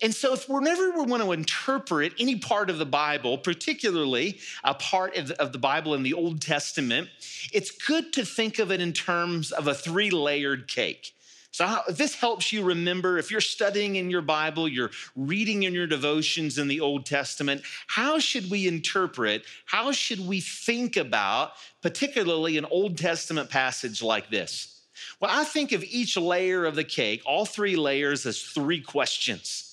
And 0.00 0.14
so, 0.14 0.34
if 0.34 0.48
whenever 0.48 0.90
we 0.90 1.02
want 1.02 1.22
to 1.22 1.32
interpret 1.32 2.12
any 2.20 2.36
part 2.36 2.70
of 2.70 2.78
the 2.78 2.86
Bible, 2.86 3.36
particularly 3.36 4.38
a 4.62 4.74
part 4.74 5.16
of 5.16 5.52
the, 5.52 5.58
Bible 5.58 5.94
in 5.94 6.04
the 6.04 6.14
Old 6.14 6.40
Testament, 6.40 7.08
it's 7.52 7.70
good 7.70 8.12
to 8.12 8.24
think 8.24 8.60
of 8.60 8.70
it 8.70 8.80
in 8.80 8.92
terms 8.92 9.50
of 9.50 9.66
a 9.66 9.74
three 9.74 10.10
layered 10.10 10.68
cake. 10.68 11.14
So, 11.50 11.66
how, 11.66 11.82
this 11.88 12.14
helps 12.14 12.52
you 12.52 12.62
remember, 12.62 13.18
if 13.18 13.30
you're 13.30 13.40
studying 13.40 13.96
in 13.96 14.10
your 14.10 14.22
Bible, 14.22 14.68
you're 14.68 14.90
reading 15.16 15.62
in 15.62 15.74
your 15.74 15.86
devotions 15.86 16.58
in 16.58 16.68
the 16.68 16.80
Old 16.80 17.06
Testament, 17.06 17.62
how 17.86 18.18
should 18.18 18.50
we 18.50 18.68
interpret, 18.68 19.44
how 19.64 19.90
should 19.90 20.20
we 20.20 20.40
think 20.40 20.96
about, 20.96 21.52
particularly 21.82 22.58
an 22.58 22.66
Old 22.66 22.98
Testament 22.98 23.50
passage 23.50 24.02
like 24.02 24.28
this? 24.30 24.82
Well, 25.20 25.30
I 25.32 25.44
think 25.44 25.72
of 25.72 25.84
each 25.84 26.16
layer 26.16 26.64
of 26.64 26.74
the 26.74 26.84
cake, 26.84 27.22
all 27.24 27.46
three 27.46 27.76
layers, 27.76 28.26
as 28.26 28.42
three 28.42 28.80
questions. 28.80 29.64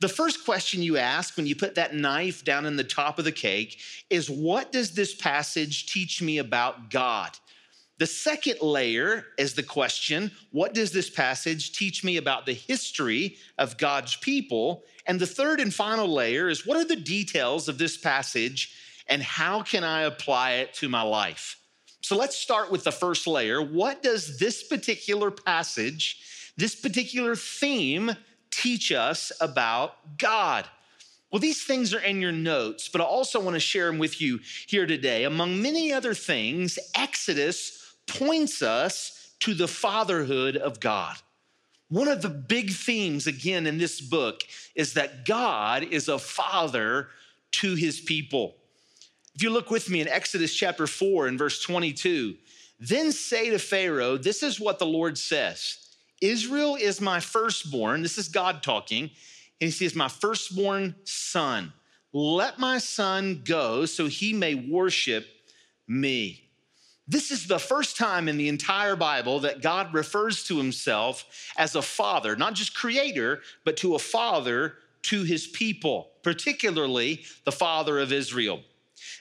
The 0.00 0.08
first 0.08 0.44
question 0.44 0.82
you 0.82 0.96
ask 0.96 1.36
when 1.36 1.46
you 1.46 1.56
put 1.56 1.74
that 1.74 1.94
knife 1.94 2.44
down 2.44 2.64
in 2.64 2.76
the 2.76 2.84
top 2.84 3.18
of 3.18 3.24
the 3.24 3.32
cake 3.32 3.78
is 4.08 4.30
What 4.30 4.72
does 4.72 4.92
this 4.92 5.14
passage 5.14 5.92
teach 5.92 6.22
me 6.22 6.38
about 6.38 6.90
God? 6.90 7.36
The 7.98 8.06
second 8.06 8.60
layer 8.60 9.26
is 9.38 9.54
the 9.54 9.62
question 9.62 10.32
What 10.50 10.74
does 10.74 10.90
this 10.90 11.08
passage 11.08 11.72
teach 11.72 12.02
me 12.02 12.16
about 12.16 12.44
the 12.44 12.52
history 12.52 13.36
of 13.56 13.78
God's 13.78 14.16
people? 14.16 14.84
And 15.06 15.20
the 15.20 15.26
third 15.26 15.60
and 15.60 15.72
final 15.72 16.08
layer 16.08 16.48
is 16.48 16.66
What 16.66 16.76
are 16.76 16.84
the 16.84 16.96
details 16.96 17.68
of 17.68 17.78
this 17.78 17.96
passage 17.96 18.74
and 19.06 19.22
how 19.22 19.62
can 19.62 19.84
I 19.84 20.02
apply 20.02 20.52
it 20.52 20.74
to 20.74 20.88
my 20.88 21.02
life? 21.02 21.60
So 22.00 22.16
let's 22.16 22.36
start 22.36 22.70
with 22.70 22.84
the 22.84 22.92
first 22.92 23.26
layer. 23.26 23.62
What 23.62 24.02
does 24.02 24.38
this 24.38 24.62
particular 24.62 25.30
passage, 25.30 26.52
this 26.56 26.74
particular 26.74 27.36
theme, 27.36 28.12
teach 28.50 28.92
us 28.92 29.30
about 29.40 30.18
God? 30.18 30.66
Well, 31.30 31.40
these 31.40 31.64
things 31.64 31.92
are 31.92 32.00
in 32.00 32.20
your 32.20 32.32
notes, 32.32 32.88
but 32.88 33.00
I 33.00 33.04
also 33.04 33.40
want 33.40 33.54
to 33.54 33.60
share 33.60 33.86
them 33.86 33.98
with 33.98 34.20
you 34.20 34.40
here 34.66 34.86
today. 34.86 35.24
Among 35.24 35.60
many 35.60 35.92
other 35.92 36.14
things, 36.14 36.78
Exodus 36.94 37.83
points 38.06 38.62
us 38.62 39.34
to 39.40 39.54
the 39.54 39.68
fatherhood 39.68 40.56
of 40.56 40.80
God. 40.80 41.16
One 41.88 42.08
of 42.08 42.22
the 42.22 42.28
big 42.28 42.70
themes, 42.70 43.26
again, 43.26 43.66
in 43.66 43.78
this 43.78 44.00
book 44.00 44.40
is 44.74 44.94
that 44.94 45.26
God 45.26 45.84
is 45.84 46.08
a 46.08 46.18
father 46.18 47.08
to 47.52 47.74
his 47.74 48.00
people. 48.00 48.56
If 49.34 49.42
you 49.42 49.50
look 49.50 49.70
with 49.70 49.90
me 49.90 50.00
in 50.00 50.08
Exodus 50.08 50.54
chapter 50.54 50.86
4 50.86 51.26
and 51.26 51.38
verse 51.38 51.62
22, 51.62 52.34
then 52.80 53.12
say 53.12 53.50
to 53.50 53.58
Pharaoh, 53.58 54.16
This 54.16 54.42
is 54.42 54.58
what 54.58 54.78
the 54.78 54.86
Lord 54.86 55.18
says 55.18 55.78
Israel 56.20 56.76
is 56.76 57.00
my 57.00 57.20
firstborn. 57.20 58.02
This 58.02 58.18
is 58.18 58.28
God 58.28 58.62
talking. 58.62 59.10
And 59.60 59.68
he 59.68 59.70
says, 59.70 59.94
My 59.94 60.08
firstborn 60.08 60.94
son. 61.04 61.72
Let 62.12 62.58
my 62.58 62.78
son 62.78 63.42
go 63.44 63.86
so 63.86 64.06
he 64.06 64.32
may 64.32 64.54
worship 64.54 65.26
me. 65.88 66.43
This 67.06 67.30
is 67.30 67.46
the 67.46 67.58
first 67.58 67.96
time 67.98 68.28
in 68.28 68.38
the 68.38 68.48
entire 68.48 68.96
Bible 68.96 69.40
that 69.40 69.60
God 69.60 69.92
refers 69.92 70.44
to 70.44 70.56
himself 70.56 71.52
as 71.56 71.74
a 71.74 71.82
father, 71.82 72.34
not 72.34 72.54
just 72.54 72.74
creator, 72.74 73.42
but 73.64 73.76
to 73.78 73.94
a 73.94 73.98
father 73.98 74.74
to 75.02 75.22
his 75.22 75.46
people, 75.46 76.10
particularly 76.22 77.24
the 77.44 77.52
father 77.52 77.98
of 77.98 78.10
Israel. 78.10 78.62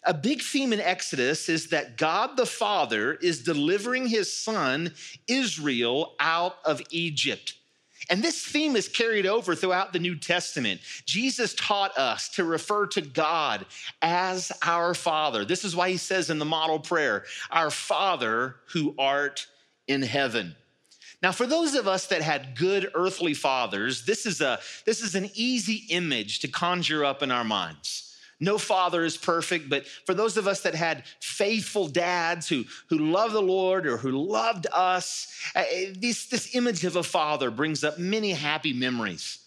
A 0.05 0.13
big 0.13 0.41
theme 0.41 0.71
in 0.71 0.79
Exodus 0.79 1.49
is 1.49 1.67
that 1.67 1.97
God 1.97 2.37
the 2.37 2.45
Father 2.45 3.13
is 3.15 3.43
delivering 3.43 4.07
his 4.07 4.31
son 4.31 4.93
Israel 5.27 6.15
out 6.19 6.57
of 6.65 6.81
Egypt. 6.89 7.55
And 8.10 8.22
this 8.22 8.43
theme 8.45 8.75
is 8.75 8.88
carried 8.88 9.25
over 9.25 9.55
throughout 9.55 9.93
the 9.93 10.00
New 10.00 10.15
Testament. 10.15 10.81
Jesus 11.05 11.53
taught 11.53 11.98
us 11.98 12.29
to 12.29 12.43
refer 12.43 12.88
to 12.88 13.01
God 13.01 13.65
as 14.01 14.51
our 14.62 14.93
Father. 14.93 15.45
This 15.45 15.63
is 15.63 15.75
why 15.75 15.89
he 15.89 15.98
says 15.98 16.29
in 16.29 16.39
the 16.39 16.45
model 16.45 16.79
prayer, 16.79 17.24
Our 17.51 17.69
Father 17.69 18.57
who 18.67 18.93
art 18.98 19.48
in 19.88 20.01
heaven. 20.01 20.55
Now, 21.22 21.31
for 21.31 21.48
those 21.48 21.74
of 21.74 21.88
us 21.88 22.07
that 22.07 22.22
had 22.22 22.57
good 22.57 22.91
earthly 22.93 23.33
fathers, 23.33 24.05
this 24.05 24.25
is, 24.25 24.41
a, 24.41 24.60
this 24.86 25.01
is 25.01 25.15
an 25.15 25.29
easy 25.33 25.86
image 25.89 26.39
to 26.39 26.50
conjure 26.50 27.05
up 27.05 27.24
in 27.24 27.31
our 27.31 27.45
minds. 27.45 28.12
No 28.43 28.57
father 28.57 29.05
is 29.05 29.15
perfect, 29.15 29.69
but 29.69 29.88
for 29.88 30.13
those 30.13 30.35
of 30.35 30.50
us 30.50 30.62
that 30.62 30.75
had 30.75 31.05
faithful 31.21 31.88
dads 31.88 32.50
who, 32.50 32.65
who 32.89 32.97
loved 32.97 33.33
the 33.33 33.41
Lord 33.41 33.88
or 33.88 33.95
who 33.95 34.12
loved 34.12 34.67
us, 34.73 35.33
uh, 35.55 35.63
this, 35.95 36.25
this 36.25 36.53
image 36.53 36.83
of 36.83 36.97
a 36.97 37.03
father 37.03 37.50
brings 37.50 37.85
up 37.85 37.97
many 37.97 38.31
happy 38.31 38.73
memories. 38.73 39.39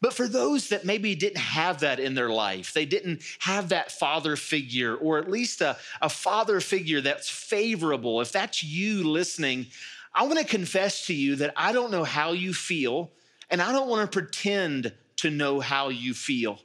But 0.00 0.14
for 0.14 0.26
those 0.26 0.70
that 0.70 0.84
maybe 0.84 1.14
didn't 1.14 1.38
have 1.38 1.80
that 1.80 2.00
in 2.00 2.14
their 2.14 2.30
life, 2.30 2.72
they 2.72 2.86
didn't 2.86 3.22
have 3.38 3.68
that 3.68 3.92
father 3.92 4.34
figure, 4.34 4.96
or 4.96 5.18
at 5.18 5.30
least 5.30 5.60
a, 5.60 5.76
a 6.02 6.08
father 6.08 6.58
figure 6.58 7.00
that's 7.00 7.30
favorable, 7.30 8.20
if 8.20 8.32
that's 8.32 8.64
you 8.64 9.04
listening, 9.04 9.66
I 10.12 10.24
want 10.24 10.40
to 10.40 10.44
confess 10.44 11.06
to 11.06 11.14
you 11.14 11.36
that 11.36 11.52
I 11.56 11.70
don't 11.70 11.92
know 11.92 12.02
how 12.02 12.32
you 12.32 12.52
feel, 12.52 13.12
and 13.48 13.62
I 13.62 13.70
don't 13.70 13.88
want 13.88 14.10
to 14.10 14.20
pretend 14.20 14.92
to 15.18 15.30
know 15.30 15.60
how 15.60 15.90
you 15.90 16.14
feel. 16.14 16.58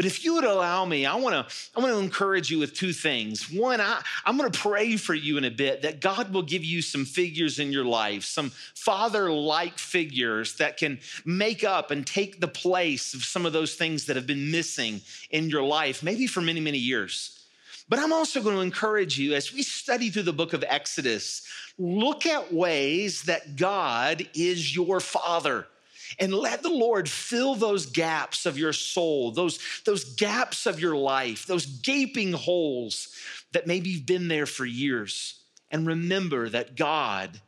But 0.00 0.06
if 0.06 0.24
you 0.24 0.32
would 0.36 0.44
allow 0.44 0.86
me, 0.86 1.04
I 1.04 1.14
want 1.16 1.34
to 1.34 1.54
I 1.76 1.80
want 1.80 1.92
to 1.92 1.98
encourage 1.98 2.50
you 2.50 2.58
with 2.58 2.72
two 2.72 2.94
things. 2.94 3.52
One, 3.52 3.82
I, 3.82 4.00
I'm 4.24 4.38
going 4.38 4.50
to 4.50 4.58
pray 4.58 4.96
for 4.96 5.12
you 5.12 5.36
in 5.36 5.44
a 5.44 5.50
bit 5.50 5.82
that 5.82 6.00
God 6.00 6.32
will 6.32 6.40
give 6.40 6.64
you 6.64 6.80
some 6.80 7.04
figures 7.04 7.58
in 7.58 7.70
your 7.70 7.84
life, 7.84 8.24
some 8.24 8.48
father-like 8.48 9.76
figures 9.76 10.56
that 10.56 10.78
can 10.78 11.00
make 11.26 11.64
up 11.64 11.90
and 11.90 12.06
take 12.06 12.40
the 12.40 12.48
place 12.48 13.12
of 13.12 13.22
some 13.24 13.44
of 13.44 13.52
those 13.52 13.74
things 13.74 14.06
that 14.06 14.16
have 14.16 14.26
been 14.26 14.50
missing 14.50 15.02
in 15.28 15.50
your 15.50 15.64
life, 15.64 16.02
maybe 16.02 16.26
for 16.26 16.40
many, 16.40 16.60
many 16.60 16.78
years. 16.78 17.38
But 17.90 17.98
I'm 17.98 18.14
also 18.14 18.40
going 18.40 18.56
to 18.56 18.62
encourage 18.62 19.18
you 19.18 19.34
as 19.34 19.52
we 19.52 19.62
study 19.62 20.08
through 20.08 20.22
the 20.22 20.32
book 20.32 20.54
of 20.54 20.64
Exodus, 20.66 21.46
look 21.76 22.24
at 22.24 22.54
ways 22.54 23.24
that 23.24 23.56
God 23.56 24.26
is 24.32 24.74
your 24.74 25.00
father 25.00 25.66
and 26.18 26.34
let 26.34 26.62
the 26.62 26.70
Lord 26.70 27.08
fill 27.08 27.54
those 27.54 27.86
gaps 27.86 28.46
of 28.46 28.58
your 28.58 28.72
soul, 28.72 29.30
those, 29.30 29.58
those 29.84 30.14
gaps 30.14 30.66
of 30.66 30.80
your 30.80 30.96
life, 30.96 31.46
those 31.46 31.66
gaping 31.66 32.32
holes 32.32 33.14
that 33.52 33.66
maybe 33.66 33.90
you've 33.90 34.06
been 34.06 34.28
there 34.28 34.46
for 34.46 34.66
years. 34.66 35.40
And 35.70 35.86
remember 35.86 36.48
that 36.48 36.76
God 36.76 37.40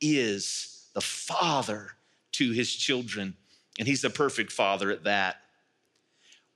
is 0.00 0.88
the 0.94 1.00
father 1.00 1.92
to 2.32 2.52
his 2.52 2.74
children, 2.74 3.34
and 3.78 3.86
he's 3.86 4.04
a 4.04 4.10
perfect 4.10 4.52
father 4.52 4.90
at 4.90 5.04
that. 5.04 5.36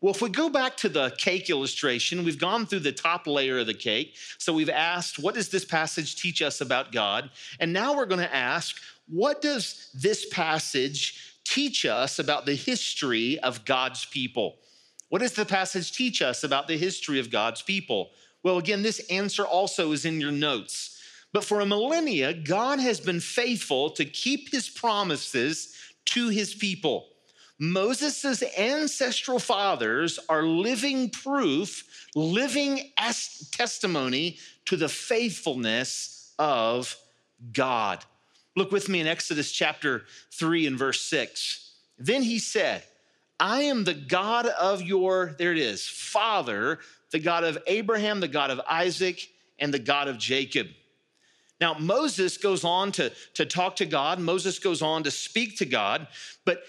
Well, 0.01 0.15
if 0.15 0.23
we 0.23 0.31
go 0.31 0.49
back 0.49 0.79
to 0.79 0.89
the 0.89 1.11
cake 1.19 1.51
illustration, 1.51 2.25
we've 2.25 2.39
gone 2.39 2.65
through 2.65 2.81
the 2.81 2.93
top 2.93 3.27
layer 3.27 3.59
of 3.59 3.67
the 3.67 3.75
cake. 3.75 4.17
So 4.39 4.55
we've 4.55 4.71
asked, 4.71 5.19
what 5.19 5.35
does 5.35 5.51
this 5.51 5.67
passage 5.67 6.17
teach 6.17 6.41
us 6.41 6.63
about 6.63 6.91
God? 6.91 7.29
And 7.59 7.71
now 7.73 7.95
we're 7.95 8.07
going 8.07 8.21
to 8.21 8.35
ask, 8.35 8.81
what 9.09 9.43
does 9.43 9.91
this 9.93 10.27
passage 10.31 11.30
teach 11.51 11.85
us 11.85 12.19
about 12.19 12.47
the 12.47 12.55
history 12.55 13.39
of 13.41 13.65
God's 13.65 14.05
people? 14.05 14.59
What 15.09 15.21
does 15.21 15.33
the 15.33 15.45
passage 15.45 15.93
teach 15.93 16.23
us 16.23 16.45
about 16.45 16.69
the 16.69 16.79
history 16.79 17.19
of 17.19 17.31
God's 17.31 17.63
people? 17.63 18.11
Well, 18.43 18.59
again, 18.59 18.83
this 18.83 19.01
answer 19.11 19.45
also 19.45 19.93
is 19.93 20.05
in 20.05 20.21
your 20.21 20.33
notes. 20.33 20.99
But 21.33 21.45
for 21.45 21.61
a 21.61 21.67
millennia, 21.67 22.33
God 22.33 22.79
has 22.79 23.01
been 23.01 23.21
faithful 23.21 23.91
to 23.91 24.05
keep 24.05 24.51
his 24.51 24.69
promises 24.69 25.75
to 26.07 26.29
his 26.29 26.55
people. 26.55 27.09
Moses' 27.59 28.43
ancestral 28.57 29.39
fathers 29.39 30.19
are 30.29 30.43
living 30.45 31.11
proof, 31.11 32.09
living 32.15 32.91
testimony 33.53 34.39
to 34.65 34.77
the 34.77 34.89
faithfulness 34.89 36.33
of 36.39 36.97
God. 37.53 38.05
Look 38.57 38.73
with 38.73 38.89
me 38.89 39.01
in 39.01 39.07
Exodus 39.07 39.53
chapter 39.53 40.05
3 40.33 40.67
and 40.67 40.79
verse 40.79 41.01
6. 41.03 41.75
Then 41.99 42.23
he 42.23 42.39
said, 42.39 42.83
I 43.39 43.63
am 43.63 43.85
the 43.85 43.95
God 43.95 44.47
of 44.47 44.83
your, 44.83 45.35
there 45.39 45.53
it 45.53 45.59
is, 45.59 45.87
father, 45.87 46.79
the 47.11 47.19
God 47.19 47.45
of 47.45 47.59
Abraham, 47.67 48.21
the 48.21 48.29
God 48.29 48.51
of 48.51 48.61
Isaac, 48.69 49.29
and 49.59 49.73
the 49.73 49.79
God 49.79 50.09
of 50.09 50.19
Jacob. 50.19 50.67
Now, 51.61 51.75
Moses 51.75 52.39
goes 52.39 52.65
on 52.65 52.93
to, 52.93 53.13
to 53.35 53.45
talk 53.47 53.77
to 53.77 53.87
God, 53.87 54.19
Moses 54.19 54.59
goes 54.59 54.83
on 54.83 55.05
to 55.05 55.11
speak 55.11 55.59
to 55.59 55.67
God, 55.67 56.09
but 56.45 56.63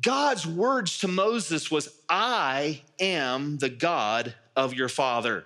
God's 0.00 0.46
words 0.46 0.98
to 0.98 1.08
Moses 1.08 1.70
was, 1.70 1.88
I 2.08 2.82
am 2.98 3.58
the 3.58 3.68
God 3.68 4.34
of 4.56 4.74
your 4.74 4.88
father. 4.88 5.44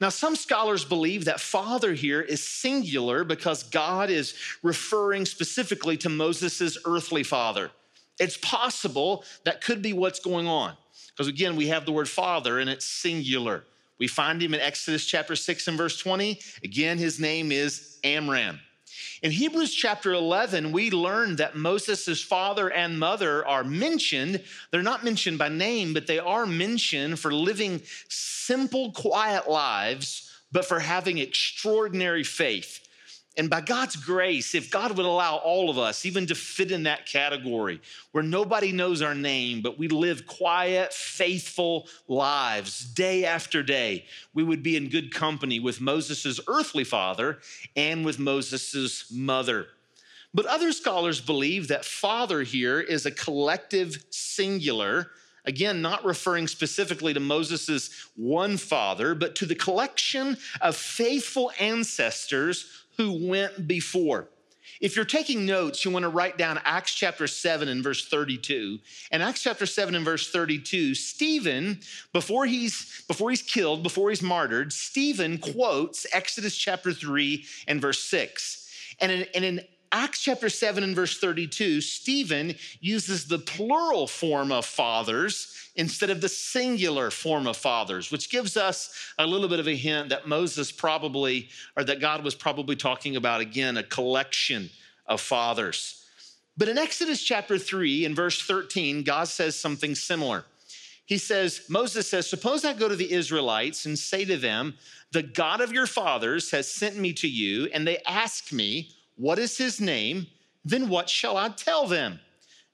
Now, 0.00 0.08
some 0.08 0.36
scholars 0.36 0.84
believe 0.84 1.24
that 1.24 1.40
father 1.40 1.94
here 1.94 2.20
is 2.20 2.46
singular 2.46 3.24
because 3.24 3.62
God 3.64 4.10
is 4.10 4.34
referring 4.62 5.26
specifically 5.26 5.96
to 5.98 6.08
Moses' 6.08 6.78
earthly 6.84 7.22
father. 7.22 7.70
It's 8.18 8.36
possible 8.36 9.24
that 9.44 9.60
could 9.62 9.82
be 9.82 9.92
what's 9.92 10.20
going 10.20 10.46
on. 10.46 10.74
Because 11.08 11.28
again, 11.28 11.56
we 11.56 11.68
have 11.68 11.84
the 11.84 11.92
word 11.92 12.08
father 12.08 12.58
and 12.58 12.68
it's 12.70 12.84
singular. 12.84 13.64
We 13.98 14.06
find 14.06 14.40
him 14.40 14.54
in 14.54 14.60
Exodus 14.60 15.04
chapter 15.04 15.34
6 15.34 15.68
and 15.68 15.76
verse 15.76 15.98
20. 15.98 16.38
Again, 16.62 16.98
his 16.98 17.18
name 17.18 17.50
is 17.50 17.98
Amram. 18.04 18.60
In 19.20 19.32
Hebrews 19.32 19.74
chapter 19.74 20.12
11, 20.12 20.70
we 20.70 20.92
learn 20.92 21.36
that 21.36 21.56
Moses' 21.56 22.22
father 22.22 22.70
and 22.70 23.00
mother 23.00 23.44
are 23.44 23.64
mentioned. 23.64 24.44
They're 24.70 24.82
not 24.82 25.02
mentioned 25.02 25.38
by 25.38 25.48
name, 25.48 25.92
but 25.92 26.06
they 26.06 26.20
are 26.20 26.46
mentioned 26.46 27.18
for 27.18 27.34
living 27.34 27.82
simple, 28.08 28.92
quiet 28.92 29.50
lives, 29.50 30.30
but 30.52 30.66
for 30.66 30.78
having 30.78 31.18
extraordinary 31.18 32.22
faith. 32.22 32.87
And 33.38 33.48
by 33.48 33.60
God's 33.60 33.94
grace, 33.94 34.56
if 34.56 34.68
God 34.68 34.96
would 34.96 35.06
allow 35.06 35.36
all 35.36 35.70
of 35.70 35.78
us 35.78 36.04
even 36.04 36.26
to 36.26 36.34
fit 36.34 36.72
in 36.72 36.82
that 36.82 37.06
category 37.06 37.80
where 38.10 38.24
nobody 38.24 38.72
knows 38.72 39.00
our 39.00 39.14
name, 39.14 39.62
but 39.62 39.78
we 39.78 39.86
live 39.86 40.26
quiet, 40.26 40.92
faithful 40.92 41.86
lives 42.08 42.84
day 42.84 43.24
after 43.24 43.62
day, 43.62 44.06
we 44.34 44.42
would 44.42 44.64
be 44.64 44.76
in 44.76 44.88
good 44.88 45.14
company 45.14 45.60
with 45.60 45.80
Moses' 45.80 46.40
earthly 46.48 46.82
father 46.82 47.38
and 47.76 48.04
with 48.04 48.18
Moses' 48.18 49.08
mother. 49.12 49.68
But 50.34 50.46
other 50.46 50.72
scholars 50.72 51.20
believe 51.20 51.68
that 51.68 51.84
father 51.84 52.42
here 52.42 52.80
is 52.80 53.06
a 53.06 53.10
collective 53.12 54.04
singular. 54.10 55.12
Again, 55.44 55.80
not 55.80 56.04
referring 56.04 56.46
specifically 56.48 57.14
to 57.14 57.20
Moses' 57.20 57.90
one 58.16 58.56
father, 58.56 59.14
but 59.14 59.34
to 59.36 59.46
the 59.46 59.54
collection 59.54 60.36
of 60.60 60.76
faithful 60.76 61.52
ancestors 61.58 62.66
who 62.96 63.28
went 63.28 63.66
before. 63.66 64.28
If 64.80 64.94
you're 64.94 65.04
taking 65.04 65.44
notes, 65.44 65.84
you 65.84 65.90
want 65.90 66.04
to 66.04 66.08
write 66.08 66.38
down 66.38 66.60
Acts 66.64 66.94
chapter 66.94 67.26
7 67.26 67.68
and 67.68 67.82
verse 67.82 68.06
32. 68.08 68.78
And 69.10 69.22
Acts 69.22 69.42
chapter 69.42 69.66
7 69.66 69.94
and 69.94 70.04
verse 70.04 70.30
32, 70.30 70.94
Stephen, 70.94 71.80
before 72.12 72.46
he's 72.46 73.02
before 73.08 73.30
he's 73.30 73.42
killed, 73.42 73.82
before 73.82 74.10
he's 74.10 74.22
martyred, 74.22 74.72
Stephen 74.72 75.38
quotes 75.38 76.06
Exodus 76.12 76.56
chapter 76.56 76.92
3 76.92 77.44
and 77.66 77.80
verse 77.80 78.02
6. 78.04 78.66
And 79.00 79.10
in, 79.10 79.26
and 79.34 79.44
in 79.44 79.60
Acts 79.90 80.20
chapter 80.20 80.48
7 80.48 80.84
and 80.84 80.94
verse 80.94 81.18
32, 81.18 81.80
Stephen 81.80 82.54
uses 82.80 83.26
the 83.26 83.38
plural 83.38 84.06
form 84.06 84.52
of 84.52 84.66
fathers 84.66 85.70
instead 85.76 86.10
of 86.10 86.20
the 86.20 86.28
singular 86.28 87.10
form 87.10 87.46
of 87.46 87.56
fathers, 87.56 88.10
which 88.10 88.30
gives 88.30 88.56
us 88.56 89.12
a 89.18 89.26
little 89.26 89.48
bit 89.48 89.60
of 89.60 89.68
a 89.68 89.76
hint 89.76 90.10
that 90.10 90.26
Moses 90.26 90.72
probably, 90.72 91.48
or 91.76 91.84
that 91.84 92.00
God 92.00 92.22
was 92.22 92.34
probably 92.34 92.76
talking 92.76 93.16
about 93.16 93.40
again, 93.40 93.76
a 93.76 93.82
collection 93.82 94.70
of 95.06 95.20
fathers. 95.20 96.04
But 96.56 96.68
in 96.68 96.76
Exodus 96.76 97.22
chapter 97.22 97.56
3, 97.56 98.04
and 98.04 98.16
verse 98.16 98.42
13, 98.42 99.04
God 99.04 99.28
says 99.28 99.54
something 99.56 99.94
similar. 99.94 100.44
He 101.06 101.16
says, 101.16 101.62
Moses 101.70 102.10
says, 102.10 102.28
Suppose 102.28 102.64
I 102.64 102.74
go 102.74 102.88
to 102.88 102.96
the 102.96 103.12
Israelites 103.12 103.86
and 103.86 103.98
say 103.98 104.24
to 104.26 104.36
them, 104.36 104.76
The 105.12 105.22
God 105.22 105.60
of 105.60 105.72
your 105.72 105.86
fathers 105.86 106.50
has 106.50 106.70
sent 106.70 106.96
me 106.96 107.12
to 107.14 107.28
you, 107.28 107.66
and 107.72 107.86
they 107.86 107.98
ask 108.04 108.52
me, 108.52 108.90
What 109.18 109.38
is 109.38 109.58
his 109.58 109.80
name? 109.80 110.28
Then 110.64 110.88
what 110.88 111.10
shall 111.10 111.36
I 111.36 111.50
tell 111.50 111.86
them? 111.86 112.20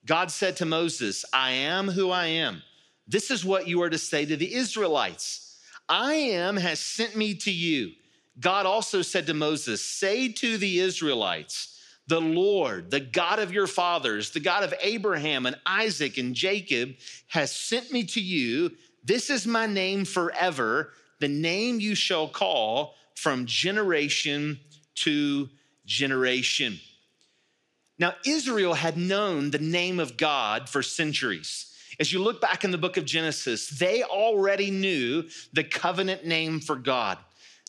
God 0.06 0.30
said 0.30 0.56
to 0.58 0.66
Moses, 0.66 1.24
I 1.32 1.52
am 1.52 1.88
who 1.88 2.10
I 2.10 2.26
am. 2.26 2.62
This 3.08 3.30
is 3.30 3.44
what 3.44 3.66
you 3.66 3.82
are 3.82 3.90
to 3.90 3.98
say 3.98 4.24
to 4.26 4.36
the 4.36 4.54
Israelites 4.54 5.40
I 5.88 6.14
am 6.14 6.56
has 6.56 6.80
sent 6.80 7.14
me 7.14 7.34
to 7.34 7.50
you. 7.50 7.92
God 8.40 8.66
also 8.66 9.02
said 9.02 9.26
to 9.26 9.34
Moses, 9.34 9.84
Say 9.84 10.28
to 10.32 10.56
the 10.56 10.80
Israelites, 10.80 11.78
the 12.06 12.20
Lord, 12.20 12.90
the 12.90 13.00
God 13.00 13.38
of 13.38 13.52
your 13.52 13.66
fathers, 13.66 14.30
the 14.30 14.40
God 14.40 14.64
of 14.64 14.74
Abraham 14.80 15.46
and 15.46 15.56
Isaac 15.66 16.18
and 16.18 16.34
Jacob, 16.34 16.94
has 17.28 17.54
sent 17.54 17.92
me 17.92 18.04
to 18.04 18.20
you. 18.20 18.72
This 19.04 19.30
is 19.30 19.46
my 19.46 19.66
name 19.66 20.04
forever, 20.04 20.92
the 21.20 21.28
name 21.28 21.80
you 21.80 21.94
shall 21.94 22.28
call 22.28 22.94
from 23.14 23.46
generation 23.46 24.58
to 24.96 25.48
generation. 25.84 26.78
Now, 27.98 28.14
Israel 28.26 28.74
had 28.74 28.96
known 28.96 29.50
the 29.50 29.58
name 29.58 30.00
of 30.00 30.16
God 30.16 30.68
for 30.68 30.82
centuries. 30.82 31.70
As 32.00 32.12
you 32.12 32.18
look 32.18 32.40
back 32.40 32.64
in 32.64 32.72
the 32.72 32.78
book 32.78 32.96
of 32.96 33.04
Genesis, 33.04 33.68
they 33.68 34.02
already 34.02 34.70
knew 34.70 35.24
the 35.52 35.62
covenant 35.64 36.26
name 36.26 36.60
for 36.60 36.76
God. 36.76 37.18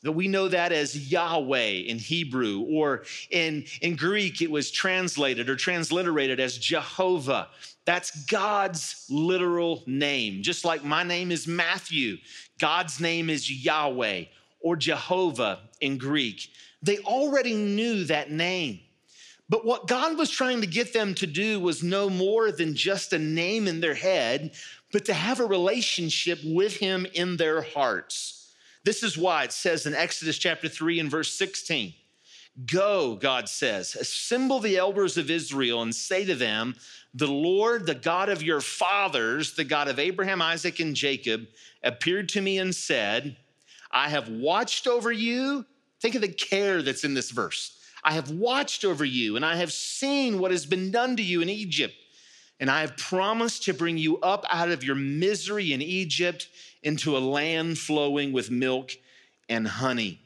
That 0.01 0.13
we 0.13 0.28
know 0.28 0.47
that 0.47 0.71
as 0.71 1.12
Yahweh 1.12 1.84
in 1.88 1.97
Hebrew, 1.97 2.65
or 2.69 3.06
in, 3.32 3.65
in 3.82 3.95
Greek, 3.95 4.41
it 4.41 4.51
was 4.51 4.69
translated 4.69 5.49
or 5.49 5.56
transliterated 5.56 6.39
as 6.39 6.58
Jehovah. 6.58 7.49
That's 7.86 8.25
God's 8.25 9.06
literal 9.10 9.84
name. 9.88 10.43
Just 10.43 10.65
like 10.65 10.84
my 10.84 11.04
name 11.04 11.32
is 11.32 11.47
Matthew, 11.47 12.17
God's 12.60 12.99
name 12.99 13.30
is 13.30 13.51
Yahweh 13.51 14.25
or 14.60 14.75
Jehovah 14.75 15.60
in 15.82 15.97
Greek. 15.97 16.49
They 16.86 17.00
already 17.00 17.56
knew 17.56 18.04
that 18.06 18.30
name. 18.30 18.80
But 19.50 19.65
what 19.65 19.88
God 19.88 20.17
was 20.17 20.30
trying 20.30 20.62
to 20.62 20.67
get 20.67 20.93
them 20.93 21.15
to 21.15 21.28
do 21.28 21.60
was 21.60 21.84
no 21.84 22.10
more 22.10 22.52
than 22.52 22.76
just 22.76 23.12
a 23.13 23.19
name 23.19 23.67
in 23.67 23.80
their 23.80 23.95
head, 23.95 24.54
but 24.91 25.06
to 25.06 25.13
have 25.13 25.39
a 25.39 25.45
relationship 25.45 26.39
with 26.43 26.78
Him 26.78 27.08
in 27.13 27.38
their 27.38 27.62
hearts. 27.62 28.54
This 28.84 29.02
is 29.02 29.17
why 29.17 29.43
it 29.43 29.52
says 29.52 29.88
in 29.88 29.95
Exodus 29.95 30.38
chapter 30.38 30.69
3 30.69 31.00
and 31.00 31.12
verse 31.12 31.34
16 31.34 31.93
Go, 32.65 33.15
God 33.15 33.50
says, 33.50 33.95
assemble 33.95 34.60
the 34.60 34.78
elders 34.78 35.17
of 35.17 35.30
Israel 35.30 35.82
and 35.82 35.93
say 35.93 36.24
to 36.24 36.36
them, 36.36 36.76
The 37.13 37.28
Lord, 37.28 37.86
the 37.86 37.95
God 37.95 38.30
of 38.30 38.43
your 38.43 38.62
fathers, 38.62 39.56
the 39.56 39.65
God 39.65 39.88
of 39.88 40.00
Abraham, 40.00 40.41
Isaac, 40.41 40.80
and 40.80 40.95
Jacob, 40.95 41.48
appeared 41.84 42.30
to 42.30 42.41
me 42.41 42.60
and 42.60 42.74
said, 42.74 43.36
I 43.91 44.10
have 44.10 44.30
watched 44.30 44.88
over 44.88 45.12
you. 45.12 45.65
Think 46.01 46.15
of 46.15 46.21
the 46.21 46.27
care 46.27 46.81
that's 46.81 47.03
in 47.03 47.13
this 47.13 47.31
verse. 47.31 47.79
I 48.03 48.13
have 48.13 48.29
watched 48.29 48.86
over 48.86 49.03
you, 49.03 49.36
and 49.36 49.45
I 49.45 49.55
have 49.55 49.71
seen 49.71 50.39
what 50.39 50.51
has 50.51 50.65
been 50.65 50.91
done 50.91 51.17
to 51.17 51.23
you 51.23 51.41
in 51.41 51.49
Egypt. 51.49 51.95
And 52.60 52.69
I 52.69 52.81
have 52.81 52.95
promised 52.95 53.63
to 53.63 53.73
bring 53.73 53.97
you 53.97 54.17
up 54.19 54.45
out 54.49 54.69
of 54.69 54.84
your 54.84 54.95
misery 54.95 55.73
in 55.73 55.81
Egypt 55.81 56.47
into 56.84 57.17
a 57.17 57.19
land 57.19 57.77
flowing 57.77 58.31
with 58.31 58.51
milk 58.51 58.91
and 59.49 59.67
honey. 59.67 60.21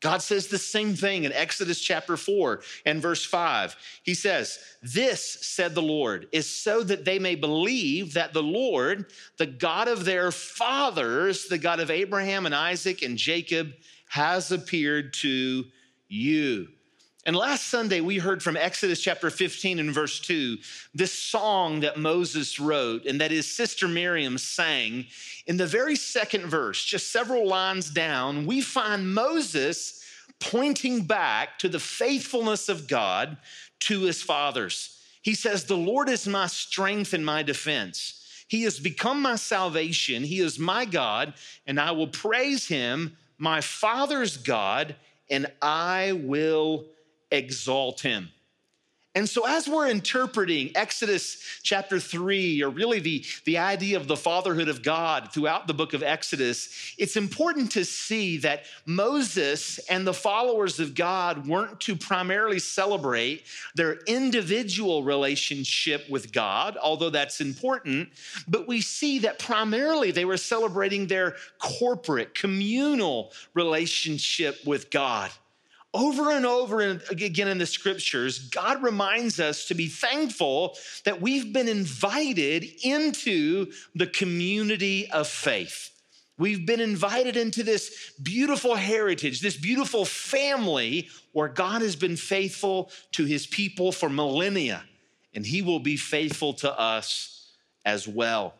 God 0.00 0.22
says 0.22 0.46
the 0.46 0.58
same 0.58 0.94
thing 0.94 1.24
in 1.24 1.32
Exodus 1.32 1.78
chapter 1.78 2.16
4 2.16 2.62
and 2.86 3.02
verse 3.02 3.24
5. 3.24 3.76
He 4.02 4.14
says, 4.14 4.58
This, 4.82 5.22
said 5.22 5.74
the 5.74 5.82
Lord, 5.82 6.26
is 6.32 6.48
so 6.48 6.82
that 6.84 7.04
they 7.04 7.18
may 7.18 7.34
believe 7.34 8.14
that 8.14 8.32
the 8.32 8.42
Lord, 8.42 9.12
the 9.36 9.46
God 9.46 9.88
of 9.88 10.06
their 10.06 10.32
fathers, 10.32 11.46
the 11.48 11.58
God 11.58 11.80
of 11.80 11.90
Abraham 11.90 12.46
and 12.46 12.54
Isaac 12.54 13.02
and 13.02 13.18
Jacob, 13.18 13.74
has 14.10 14.50
appeared 14.50 15.14
to 15.14 15.64
you. 16.08 16.66
And 17.24 17.36
last 17.36 17.68
Sunday, 17.68 18.00
we 18.00 18.18
heard 18.18 18.42
from 18.42 18.56
Exodus 18.56 19.00
chapter 19.00 19.30
15 19.30 19.78
and 19.78 19.94
verse 19.94 20.18
2, 20.18 20.58
this 20.92 21.12
song 21.12 21.80
that 21.80 21.96
Moses 21.96 22.58
wrote 22.58 23.06
and 23.06 23.20
that 23.20 23.30
his 23.30 23.46
sister 23.46 23.86
Miriam 23.86 24.36
sang. 24.36 25.06
In 25.46 25.56
the 25.56 25.66
very 25.66 25.94
second 25.94 26.46
verse, 26.46 26.84
just 26.84 27.12
several 27.12 27.46
lines 27.46 27.88
down, 27.88 28.46
we 28.46 28.60
find 28.62 29.14
Moses 29.14 30.02
pointing 30.40 31.02
back 31.04 31.60
to 31.60 31.68
the 31.68 31.78
faithfulness 31.78 32.68
of 32.68 32.88
God 32.88 33.36
to 33.80 34.00
his 34.00 34.20
fathers. 34.20 34.98
He 35.22 35.34
says, 35.34 35.64
The 35.64 35.76
Lord 35.76 36.08
is 36.08 36.26
my 36.26 36.48
strength 36.48 37.12
and 37.12 37.24
my 37.24 37.44
defense. 37.44 38.44
He 38.48 38.64
has 38.64 38.80
become 38.80 39.22
my 39.22 39.36
salvation. 39.36 40.24
He 40.24 40.40
is 40.40 40.58
my 40.58 40.84
God, 40.84 41.34
and 41.64 41.78
I 41.78 41.92
will 41.92 42.08
praise 42.08 42.66
him, 42.66 43.16
my 43.40 43.60
father's 43.62 44.36
God, 44.36 44.94
and 45.30 45.46
I 45.62 46.12
will 46.12 46.84
exalt 47.30 48.02
him. 48.02 48.30
And 49.16 49.28
so, 49.28 49.44
as 49.44 49.68
we're 49.68 49.88
interpreting 49.88 50.70
Exodus 50.76 51.42
chapter 51.64 51.98
three, 51.98 52.62
or 52.62 52.68
really 52.68 53.00
the, 53.00 53.24
the 53.44 53.58
idea 53.58 53.96
of 53.96 54.06
the 54.06 54.16
fatherhood 54.16 54.68
of 54.68 54.84
God 54.84 55.32
throughout 55.32 55.66
the 55.66 55.74
book 55.74 55.94
of 55.94 56.04
Exodus, 56.04 56.94
it's 56.96 57.16
important 57.16 57.72
to 57.72 57.84
see 57.84 58.36
that 58.38 58.66
Moses 58.86 59.78
and 59.90 60.06
the 60.06 60.14
followers 60.14 60.78
of 60.78 60.94
God 60.94 61.48
weren't 61.48 61.80
to 61.80 61.96
primarily 61.96 62.60
celebrate 62.60 63.42
their 63.74 63.94
individual 64.06 65.02
relationship 65.02 66.08
with 66.08 66.32
God, 66.32 66.76
although 66.80 67.10
that's 67.10 67.40
important, 67.40 68.10
but 68.46 68.68
we 68.68 68.80
see 68.80 69.18
that 69.20 69.40
primarily 69.40 70.12
they 70.12 70.24
were 70.24 70.36
celebrating 70.36 71.08
their 71.08 71.34
corporate, 71.58 72.32
communal 72.36 73.32
relationship 73.54 74.64
with 74.64 74.88
God. 74.88 75.32
Over 75.92 76.30
and 76.30 76.46
over 76.46 76.80
again 77.10 77.48
in 77.48 77.58
the 77.58 77.66
scriptures, 77.66 78.38
God 78.38 78.82
reminds 78.82 79.40
us 79.40 79.66
to 79.66 79.74
be 79.74 79.88
thankful 79.88 80.76
that 81.04 81.20
we've 81.20 81.52
been 81.52 81.66
invited 81.66 82.64
into 82.84 83.72
the 83.96 84.06
community 84.06 85.10
of 85.10 85.26
faith. 85.26 85.90
We've 86.38 86.64
been 86.64 86.80
invited 86.80 87.36
into 87.36 87.64
this 87.64 88.12
beautiful 88.22 88.76
heritage, 88.76 89.40
this 89.40 89.56
beautiful 89.56 90.04
family 90.04 91.08
where 91.32 91.48
God 91.48 91.82
has 91.82 91.96
been 91.96 92.16
faithful 92.16 92.90
to 93.12 93.24
his 93.24 93.46
people 93.46 93.90
for 93.90 94.08
millennia, 94.08 94.84
and 95.34 95.44
he 95.44 95.60
will 95.60 95.80
be 95.80 95.96
faithful 95.96 96.54
to 96.54 96.80
us 96.80 97.52
as 97.84 98.06
well. 98.06 98.54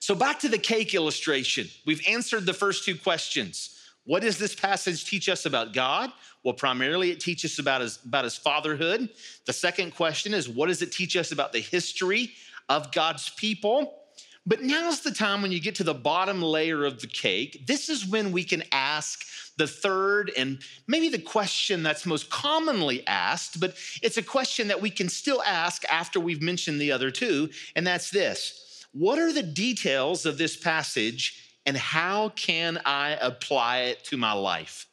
So, 0.00 0.14
back 0.14 0.40
to 0.40 0.48
the 0.48 0.58
cake 0.58 0.94
illustration. 0.94 1.68
We've 1.86 2.06
answered 2.06 2.44
the 2.44 2.52
first 2.52 2.84
two 2.84 2.96
questions. 2.96 3.72
What 4.06 4.22
does 4.22 4.38
this 4.38 4.54
passage 4.54 5.04
teach 5.04 5.28
us 5.28 5.46
about 5.46 5.72
God? 5.72 6.12
Well, 6.44 6.54
primarily 6.54 7.10
it 7.10 7.20
teaches 7.20 7.52
us 7.54 7.58
about 7.58 7.80
his, 7.80 7.98
about 8.04 8.24
his 8.24 8.36
fatherhood. 8.36 9.10
The 9.46 9.52
second 9.52 9.94
question 9.94 10.32
is, 10.32 10.48
what 10.48 10.68
does 10.68 10.80
it 10.80 10.92
teach 10.92 11.16
us 11.16 11.32
about 11.32 11.52
the 11.52 11.60
history 11.60 12.30
of 12.68 12.92
God's 12.92 13.28
people? 13.30 14.04
But 14.46 14.62
now's 14.62 15.00
the 15.00 15.10
time 15.10 15.42
when 15.42 15.50
you 15.50 15.60
get 15.60 15.74
to 15.76 15.84
the 15.84 15.92
bottom 15.92 16.40
layer 16.40 16.84
of 16.84 17.00
the 17.00 17.08
cake. 17.08 17.66
This 17.66 17.88
is 17.88 18.06
when 18.06 18.30
we 18.30 18.44
can 18.44 18.62
ask 18.70 19.26
the 19.56 19.66
third 19.66 20.30
and 20.36 20.60
maybe 20.86 21.08
the 21.08 21.18
question 21.18 21.82
that's 21.82 22.06
most 22.06 22.30
commonly 22.30 23.04
asked, 23.08 23.58
but 23.58 23.74
it's 24.02 24.18
a 24.18 24.22
question 24.22 24.68
that 24.68 24.80
we 24.80 24.90
can 24.90 25.08
still 25.08 25.42
ask 25.42 25.84
after 25.86 26.20
we've 26.20 26.42
mentioned 26.42 26.80
the 26.80 26.92
other 26.92 27.10
two, 27.10 27.50
and 27.74 27.84
that's 27.84 28.10
this 28.10 28.86
What 28.92 29.18
are 29.18 29.32
the 29.32 29.42
details 29.42 30.26
of 30.26 30.38
this 30.38 30.56
passage 30.56 31.45
and 31.66 31.76
how 31.76 32.30
can 32.30 32.80
I 32.86 33.18
apply 33.20 33.78
it 33.78 34.04
to 34.04 34.16
my 34.16 34.32
life? 34.32 34.86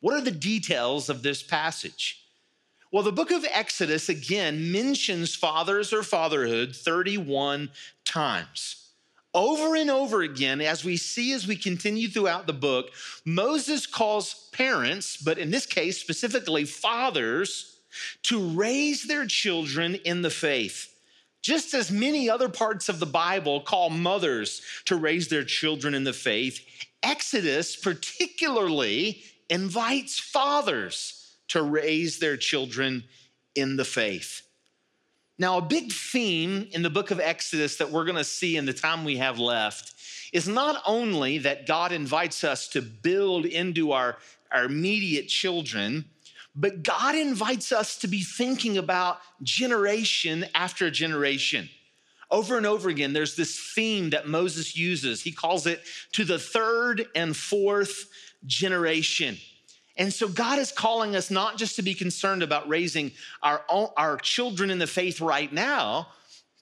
What 0.00 0.14
are 0.14 0.20
the 0.20 0.30
details 0.30 1.08
of 1.08 1.22
this 1.22 1.42
passage? 1.42 2.24
Well, 2.92 3.02
the 3.02 3.12
book 3.12 3.30
of 3.30 3.46
Exodus 3.50 4.08
again 4.08 4.70
mentions 4.70 5.34
fathers 5.34 5.92
or 5.92 6.02
fatherhood 6.02 6.76
31 6.76 7.70
times. 8.04 8.90
Over 9.34 9.76
and 9.76 9.90
over 9.90 10.20
again, 10.20 10.60
as 10.60 10.84
we 10.84 10.98
see 10.98 11.32
as 11.32 11.46
we 11.46 11.56
continue 11.56 12.08
throughout 12.08 12.46
the 12.46 12.52
book, 12.52 12.90
Moses 13.24 13.86
calls 13.86 14.48
parents, 14.52 15.16
but 15.16 15.38
in 15.38 15.50
this 15.50 15.64
case, 15.64 15.98
specifically 15.98 16.66
fathers, 16.66 17.78
to 18.24 18.46
raise 18.50 19.04
their 19.04 19.26
children 19.26 19.94
in 20.04 20.20
the 20.20 20.30
faith. 20.30 20.91
Just 21.42 21.74
as 21.74 21.90
many 21.90 22.30
other 22.30 22.48
parts 22.48 22.88
of 22.88 23.00
the 23.00 23.06
Bible 23.06 23.60
call 23.60 23.90
mothers 23.90 24.62
to 24.84 24.96
raise 24.96 25.28
their 25.28 25.44
children 25.44 25.92
in 25.92 26.04
the 26.04 26.12
faith, 26.12 26.60
Exodus 27.02 27.74
particularly 27.74 29.24
invites 29.50 30.18
fathers 30.20 31.34
to 31.48 31.62
raise 31.62 32.18
their 32.18 32.36
children 32.36 33.04
in 33.54 33.76
the 33.76 33.84
faith. 33.84 34.42
Now, 35.38 35.58
a 35.58 35.62
big 35.62 35.92
theme 35.92 36.68
in 36.70 36.82
the 36.82 36.90
book 36.90 37.10
of 37.10 37.18
Exodus 37.18 37.76
that 37.76 37.90
we're 37.90 38.04
gonna 38.04 38.22
see 38.22 38.56
in 38.56 38.64
the 38.64 38.72
time 38.72 39.04
we 39.04 39.16
have 39.16 39.40
left 39.40 39.94
is 40.32 40.46
not 40.46 40.80
only 40.86 41.38
that 41.38 41.66
God 41.66 41.90
invites 41.90 42.44
us 42.44 42.68
to 42.68 42.80
build 42.80 43.44
into 43.44 43.92
our, 43.92 44.16
our 44.52 44.64
immediate 44.64 45.28
children, 45.28 46.04
but 46.54 46.82
God 46.82 47.14
invites 47.14 47.72
us 47.72 47.98
to 47.98 48.08
be 48.08 48.22
thinking 48.22 48.76
about 48.76 49.18
generation 49.42 50.44
after 50.54 50.90
generation. 50.90 51.68
Over 52.30 52.56
and 52.56 52.66
over 52.66 52.88
again, 52.88 53.12
there's 53.12 53.36
this 53.36 53.72
theme 53.74 54.10
that 54.10 54.26
Moses 54.26 54.76
uses. 54.76 55.22
He 55.22 55.32
calls 55.32 55.66
it 55.66 55.82
to 56.12 56.24
the 56.24 56.38
third 56.38 57.06
and 57.14 57.36
fourth 57.36 58.06
generation. 58.46 59.36
And 59.96 60.12
so 60.12 60.28
God 60.28 60.58
is 60.58 60.72
calling 60.72 61.14
us 61.14 61.30
not 61.30 61.58
just 61.58 61.76
to 61.76 61.82
be 61.82 61.94
concerned 61.94 62.42
about 62.42 62.68
raising 62.68 63.12
our, 63.42 63.62
our 63.68 64.16
children 64.16 64.70
in 64.70 64.78
the 64.78 64.86
faith 64.86 65.20
right 65.20 65.52
now, 65.52 66.08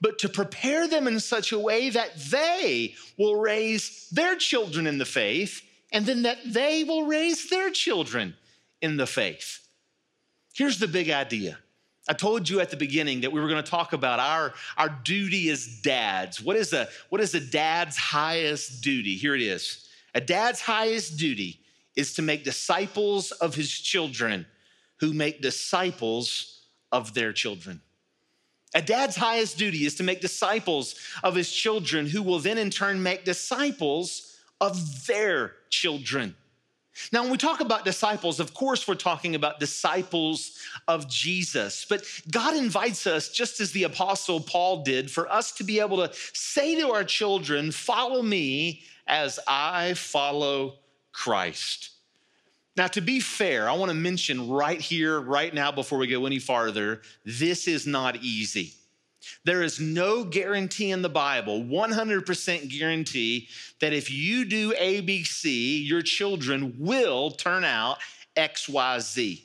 but 0.01 0.19
to 0.21 0.29
prepare 0.29 0.89
them 0.89 1.07
in 1.07 1.21
such 1.21 1.53
a 1.53 1.59
way 1.59 1.91
that 1.91 2.17
they 2.31 2.95
will 3.19 3.37
raise 3.37 4.09
their 4.11 4.35
children 4.35 4.87
in 4.87 4.99
the 4.99 5.05
faith, 5.05 5.63
and 5.93 6.07
then 6.07 6.23
that 6.23 6.39
they 6.45 6.85
will 6.85 7.07
raise 7.07 7.49
their 7.51 7.71
children 7.71 8.35
in 8.81 8.97
the 8.97 9.07
faith. 9.07 9.61
Here's 10.55 10.79
the 10.79 10.89
big 10.89 11.11
idea. 11.11 11.59
I 12.09 12.13
told 12.13 12.49
you 12.49 12.61
at 12.61 12.71
the 12.71 12.77
beginning 12.77 13.21
that 13.21 13.33
we 13.33 13.41
were 13.41 13.49
going 13.49 13.63
to 13.63 13.71
talk 13.71 13.93
about 13.93 14.19
our, 14.19 14.55
our 14.77 14.89
duty 15.05 15.49
as 15.51 15.81
dads. 15.83 16.41
What 16.43 16.57
is, 16.57 16.73
a, 16.73 16.89
what 17.09 17.21
is 17.21 17.35
a 17.35 17.41
dad's 17.41 17.97
highest 17.97 18.83
duty? 18.83 19.17
Here 19.17 19.35
it 19.35 19.43
is. 19.43 19.87
A 20.15 20.21
dad's 20.21 20.61
highest 20.61 21.19
duty 21.19 21.61
is 21.95 22.15
to 22.15 22.23
make 22.23 22.43
disciples 22.43 23.31
of 23.33 23.55
his 23.55 23.71
children 23.71 24.47
who 24.99 25.13
make 25.13 25.41
disciples 25.41 26.65
of 26.91 27.15
their 27.15 27.33
children. 27.33 27.81
A 28.75 28.83
dad's 28.83 29.17
highest 29.17 29.59
duty 29.59 29.85
is 29.85 29.97
to 29.97 30.03
make 30.03 30.21
disciples 30.21 30.95
of 31.23 31.35
his 31.35 31.53
children 31.53 32.07
who 32.07 32.23
will 32.23 32.39
then 32.39 32.59
in 32.59 32.71
turn 32.71 33.03
make 33.03 33.25
disciples 33.25 34.37
of 34.61 35.07
their 35.07 35.53
children. 35.71 36.37
Now, 37.13 37.23
when 37.23 37.31
we 37.31 37.39
talk 37.39 37.61
about 37.61 37.85
disciples, 37.85 38.41
of 38.41 38.55
course, 38.55 38.87
we're 38.87 38.95
talking 38.95 39.35
about 39.35 39.61
disciples 39.61 40.59
of 40.89 41.09
Jesus. 41.09 41.87
But 41.89 42.05
God 42.31 42.57
invites 42.57 43.07
us, 43.07 43.29
just 43.29 43.61
as 43.61 43.73
the 43.73 43.85
Apostle 43.85 44.41
Paul 44.41 44.83
did, 44.83 45.11
for 45.11 45.31
us 45.31 45.53
to 45.53 45.65
be 45.65 45.81
able 45.81 45.97
to 45.99 46.15
say 46.33 46.81
to 46.81 46.91
our 46.91 47.05
children, 47.05 47.73
Follow 47.73 48.23
me 48.23 48.83
as 49.07 49.39
I 49.47 49.95
follow 49.95 50.77
Christ. 51.13 51.91
Now, 52.77 52.87
to 52.89 53.01
be 53.01 53.21
fair, 53.21 53.69
I 53.69 53.73
want 53.75 53.91
to 53.91 53.97
mention 53.97 54.49
right 54.49 54.81
here, 54.81 55.21
right 55.21 55.53
now, 55.53 55.73
before 55.73 55.99
we 55.99 56.07
go 56.07 56.25
any 56.25 56.39
farther, 56.39 57.03
this 57.25 57.67
is 57.67 57.87
not 57.87 58.17
easy. 58.23 58.75
There 59.45 59.63
is 59.63 59.81
no 59.81 60.25
guarantee 60.25 60.91
in 60.91 61.01
the 61.01 61.09
Bible, 61.09 61.63
100% 61.63 62.79
guarantee, 62.79 63.49
that 63.81 63.95
if 63.95 64.11
you 64.11 64.45
do 64.45 64.73
ABC, 64.73 65.87
your 65.87 66.03
children 66.03 66.75
will 66.79 67.31
turn 67.31 67.65
out 67.65 67.99
XYZ. 68.37 69.43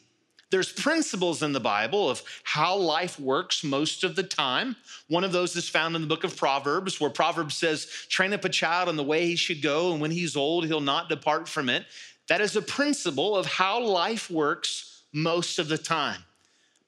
There's 0.52 0.72
principles 0.72 1.42
in 1.44 1.54
the 1.54 1.60
Bible 1.60 2.10
of 2.10 2.22
how 2.44 2.76
life 2.76 3.20
works 3.20 3.64
most 3.64 4.04
of 4.04 4.16
the 4.16 4.24
time. 4.24 4.76
One 5.08 5.24
of 5.24 5.32
those 5.32 5.56
is 5.56 5.68
found 5.68 5.96
in 5.96 6.02
the 6.02 6.08
book 6.08 6.24
of 6.24 6.38
Proverbs, 6.38 7.00
where 7.00 7.10
Proverbs 7.10 7.56
says, 7.56 7.86
train 8.10 8.34
up 8.34 8.46
a 8.46 8.50
child 8.50 8.90
in 8.90 8.96
the 8.96 9.04
way 9.04 9.26
he 9.26 9.36
should 9.36 9.62
go, 9.62 9.92
and 9.92 10.02
when 10.02 10.12
he's 10.12 10.36
old, 10.36 10.66
he'll 10.66 10.82
not 10.82 11.10
depart 11.10 11.48
from 11.48 11.70
it. 11.70 11.86
That 12.28 12.42
is 12.42 12.56
a 12.56 12.62
principle 12.62 13.36
of 13.36 13.46
how 13.46 13.82
life 13.82 14.30
works 14.30 15.04
most 15.14 15.58
of 15.58 15.68
the 15.68 15.78
time. 15.78 16.24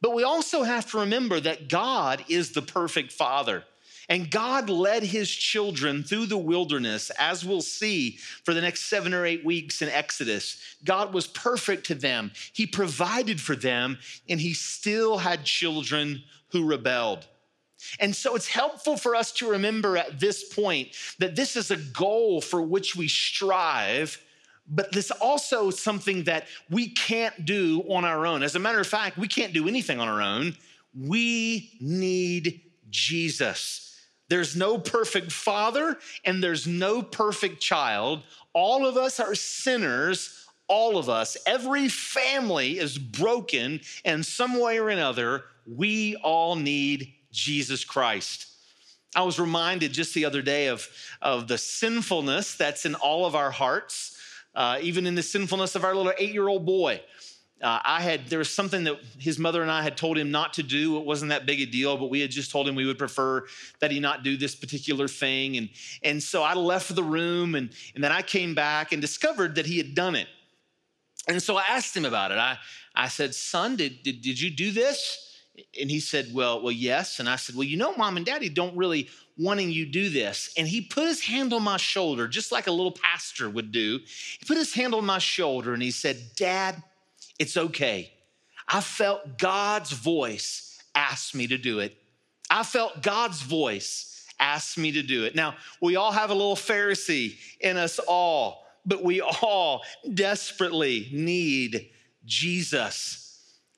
But 0.01 0.13
we 0.13 0.23
also 0.23 0.63
have 0.63 0.89
to 0.91 0.99
remember 0.99 1.39
that 1.39 1.69
God 1.69 2.23
is 2.27 2.51
the 2.51 2.62
perfect 2.62 3.12
father. 3.12 3.63
And 4.10 4.31
God 4.31 4.69
led 4.69 5.03
his 5.03 5.29
children 5.29 6.03
through 6.03 6.27
the 6.27 6.38
wilderness, 6.38 7.10
as 7.19 7.43
we'll 7.43 7.62
see 7.62 8.12
for 8.45 8.53
the 8.53 8.62
next 8.62 8.86
seven 8.86 9.13
or 9.13 9.25
eight 9.25 9.43
weeks 9.43 9.81
in 9.81 9.89
Exodus. 9.89 10.62
God 10.86 11.13
was 11.13 11.27
perfect 11.27 11.88
to 11.88 11.95
them, 11.95 12.31
He 12.53 12.65
provided 12.65 13.41
for 13.41 13.55
them, 13.55 13.97
and 14.29 14.39
He 14.39 14.53
still 14.53 15.17
had 15.17 15.43
children 15.43 16.23
who 16.51 16.65
rebelled. 16.65 17.27
And 17.99 18.15
so 18.15 18.36
it's 18.36 18.47
helpful 18.47 18.97
for 18.97 19.13
us 19.13 19.31
to 19.33 19.51
remember 19.51 19.97
at 19.97 20.19
this 20.19 20.43
point 20.43 20.89
that 21.19 21.36
this 21.36 21.55
is 21.55 21.69
a 21.69 21.77
goal 21.77 22.41
for 22.41 22.62
which 22.62 22.95
we 22.95 23.07
strive 23.07 24.21
but 24.67 24.91
this 24.91 25.12
also 25.12 25.69
something 25.69 26.23
that 26.23 26.47
we 26.69 26.89
can't 26.89 27.45
do 27.45 27.84
on 27.89 28.03
our 28.03 28.25
own. 28.25 28.43
As 28.43 28.56
a 28.56 28.60
matter 28.60 28.80
of 28.80 28.88
fact, 28.88 29.17
we 29.17 29.27
can't 29.27 29.53
do 29.53 29.67
anything 29.67 29.99
on 29.99 30.08
our 30.08 30.21
own. 30.21 30.56
We 30.93 31.71
need 31.80 32.62
Jesus. 32.89 33.95
There's 34.30 34.56
no 34.56 34.77
perfect 34.77 35.32
father 35.32 35.97
and 36.25 36.43
there's 36.43 36.67
no 36.67 37.01
perfect 37.01 37.62
child. 37.62 38.23
All 38.53 38.86
of 38.86 38.97
us 38.97 39.19
are 39.19 39.36
sinners. 39.36 40.34
All 40.67 40.97
of 40.97 41.08
us, 41.08 41.38
every 41.45 41.88
family 41.88 42.77
is 42.77 42.97
broken 42.97 43.80
in 44.03 44.21
some 44.21 44.60
way 44.60 44.80
or 44.80 44.89
another. 44.89 45.45
We 45.65 46.17
all 46.17 46.58
need 46.58 47.13
Jesus 47.32 47.86
Christ. 47.86 48.47
I 49.15 49.21
was 49.21 49.39
reminded 49.39 49.93
just 49.93 50.13
the 50.13 50.25
other 50.25 50.41
day 50.41 50.67
of, 50.67 50.86
of 51.21 51.47
the 51.47 51.58
sinfulness 51.58 52.56
that's 52.56 52.86
in 52.86 52.95
all 52.95 53.25
of 53.25 53.34
our 53.34 53.51
hearts 53.51 54.16
uh, 54.58 54.80
even 54.82 55.06
in 55.06 55.13
the 55.13 55.22
sinfulness 55.22 55.76
of 55.76 55.86
our 55.86 55.96
little 55.96 56.12
eight 56.17 56.34
year 56.34 56.48
old 56.48 56.65
boy. 56.65 57.00
uh, 57.62 57.80
I 57.84 58.02
had, 58.02 58.28
there 58.28 58.39
was 58.39 58.54
something 58.54 58.84
that 58.86 58.98
his 59.20 59.38
mother 59.38 59.62
and 59.62 59.70
I 59.70 59.84
had 59.84 59.96
told 59.96 60.17
him 60.17 60.32
not 60.32 60.54
to 60.54 60.63
do. 60.63 60.98
It 60.98 61.06
wasn't 61.06 61.30
that 61.30 61.46
big 61.46 61.62
a 61.62 61.65
deal, 61.67 61.96
but 61.96 62.10
we 62.10 62.20
had 62.22 62.32
just 62.32 62.50
told 62.52 62.67
him 62.67 62.74
we 62.74 62.86
would 62.86 62.98
prefer 62.98 63.46
that 63.82 63.91
he 63.91 64.00
not 64.00 64.24
do 64.24 64.36
this 64.36 64.56
particular 64.56 65.08
thing. 65.08 65.58
And, 65.58 65.70
and 66.04 66.22
so 66.22 66.41
I 66.41 66.56
left 66.56 66.93
the 66.96 67.04
room 67.04 67.54
and, 67.54 67.70
and 67.93 68.04
then 68.04 68.12
I 68.12 68.24
came 68.24 68.56
back 68.56 68.91
and 68.91 69.00
discovered 69.00 69.56
that 69.56 69.67
he 69.67 69.78
had 69.78 69.93
done 69.93 70.15
it. 70.15 70.28
And 71.28 71.41
so 71.41 71.56
I 71.56 71.63
asked 71.70 71.96
him 71.96 72.06
about 72.06 72.32
it. 72.32 72.38
I, 72.39 72.58
I 72.96 73.10
said, 73.10 73.36
son, 73.36 73.76
did, 73.76 74.02
did, 74.02 74.22
did 74.22 74.41
you 74.41 74.50
do 74.50 74.72
this? 74.72 75.36
And 75.80 75.89
he 75.89 76.00
said, 76.00 76.34
well, 76.34 76.63
well, 76.63 76.72
yes. 76.72 77.20
And 77.20 77.30
I 77.30 77.36
said, 77.36 77.56
well, 77.56 77.63
you 77.63 77.78
know, 77.78 77.96
mom 77.96 78.17
and 78.17 78.26
daddy 78.26 78.50
don't 78.50 78.76
really 78.76 79.10
wanting 79.38 79.71
you 79.71 79.86
do 79.86 80.10
this. 80.10 80.54
And 80.58 80.67
he 80.67 80.82
put 80.82 81.06
his 81.06 81.21
hand 81.21 81.54
on 81.54 81.63
my 81.63 81.78
shoulder, 81.78 82.28
just 82.28 82.52
like 82.52 82.67
a 82.67 82.71
little 82.71 82.91
pastor 82.91 83.50
would 83.50 83.71
do. 83.71 84.00
He 84.39 84.45
put 84.45 84.58
his 84.58 84.73
hand 84.73 84.93
on 84.93 85.06
my 85.06 85.19
shoulder 85.19 85.73
and 85.73 85.84
he 85.84 85.91
said, 85.91 86.17
dad, 86.36 86.82
it's 87.38 87.58
okay. 87.58 88.12
I 88.67 88.82
felt 88.82 89.38
God's 89.38 89.91
voice 89.91 90.82
ask 90.95 91.36
me 91.36 91.47
to 91.47 91.58
do 91.58 91.80
it. 91.80 91.95
I 92.50 92.63
felt 92.63 93.04
God's 93.04 93.41
voice 93.41 94.26
ask 94.39 94.78
me 94.78 94.91
to 94.93 95.04
do 95.04 95.26
it. 95.26 95.36
Now, 95.36 95.56
we 95.82 95.95
all 95.95 96.12
have 96.12 96.30
a 96.30 96.34
little 96.34 96.56
Pharisee 96.56 97.38
in 97.60 97.78
us 97.78 98.00
all, 98.00 98.65
but 98.86 99.04
we 99.04 99.21
all 99.21 99.84
desperately 100.13 101.10
need 101.12 101.89
Jesus. 102.26 103.26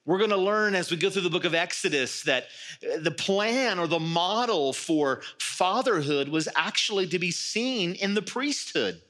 We're 0.06 0.18
going 0.18 0.30
to 0.32 0.38
learn 0.38 0.76
as 0.76 0.90
we 0.90 0.98
go 0.98 1.10
through 1.10 1.24
the 1.24 1.30
book 1.30 1.46
of 1.46 1.54
Exodus 1.54 2.24
that 2.24 2.46
uh, 2.84 3.00
the 3.00 3.12
plan 3.12 3.80
or 3.80 3.88
the 3.88 4.00
model 4.00 4.74
for 4.74 5.22
fatherhood 5.40 6.30
was 6.30 6.48
actually 6.56 7.08
to 7.08 7.20
be 7.20 7.32
seen 7.32 7.94
in 7.96 8.14
the 8.14 8.22
priesthood. 8.22 9.02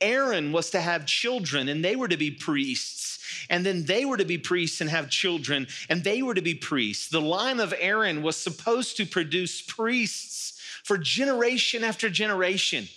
Aaron 0.00 0.52
was 0.52 0.70
to 0.70 0.80
have 0.80 1.06
children 1.06 1.68
and 1.68 1.84
they 1.84 1.94
were 1.94 2.08
to 2.08 2.16
be 2.16 2.30
priests. 2.30 3.18
And 3.48 3.64
then 3.64 3.84
they 3.84 4.04
were 4.04 4.16
to 4.16 4.24
be 4.24 4.38
priests 4.38 4.80
and 4.80 4.90
have 4.90 5.08
children 5.08 5.68
and 5.88 6.02
they 6.02 6.22
were 6.22 6.34
to 6.34 6.42
be 6.42 6.54
priests. 6.54 7.08
The 7.08 7.20
line 7.20 7.60
of 7.60 7.74
Aaron 7.78 8.22
was 8.22 8.36
supposed 8.36 8.96
to 8.96 9.06
produce 9.06 9.62
priests 9.62 10.60
for 10.84 10.98
generation 10.98 11.84
after 11.84 12.10
generation. 12.10 12.88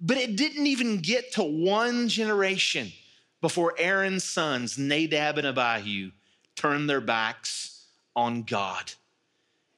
But 0.00 0.18
it 0.18 0.36
didn't 0.36 0.66
even 0.66 0.98
get 0.98 1.32
to 1.32 1.42
one 1.42 2.08
generation 2.08 2.92
before 3.40 3.74
Aaron's 3.78 4.24
sons, 4.24 4.78
Nadab 4.78 5.38
and 5.38 5.46
Abihu, 5.46 6.10
turned 6.56 6.88
their 6.88 7.00
backs 7.00 7.86
on 8.14 8.42
God. 8.42 8.92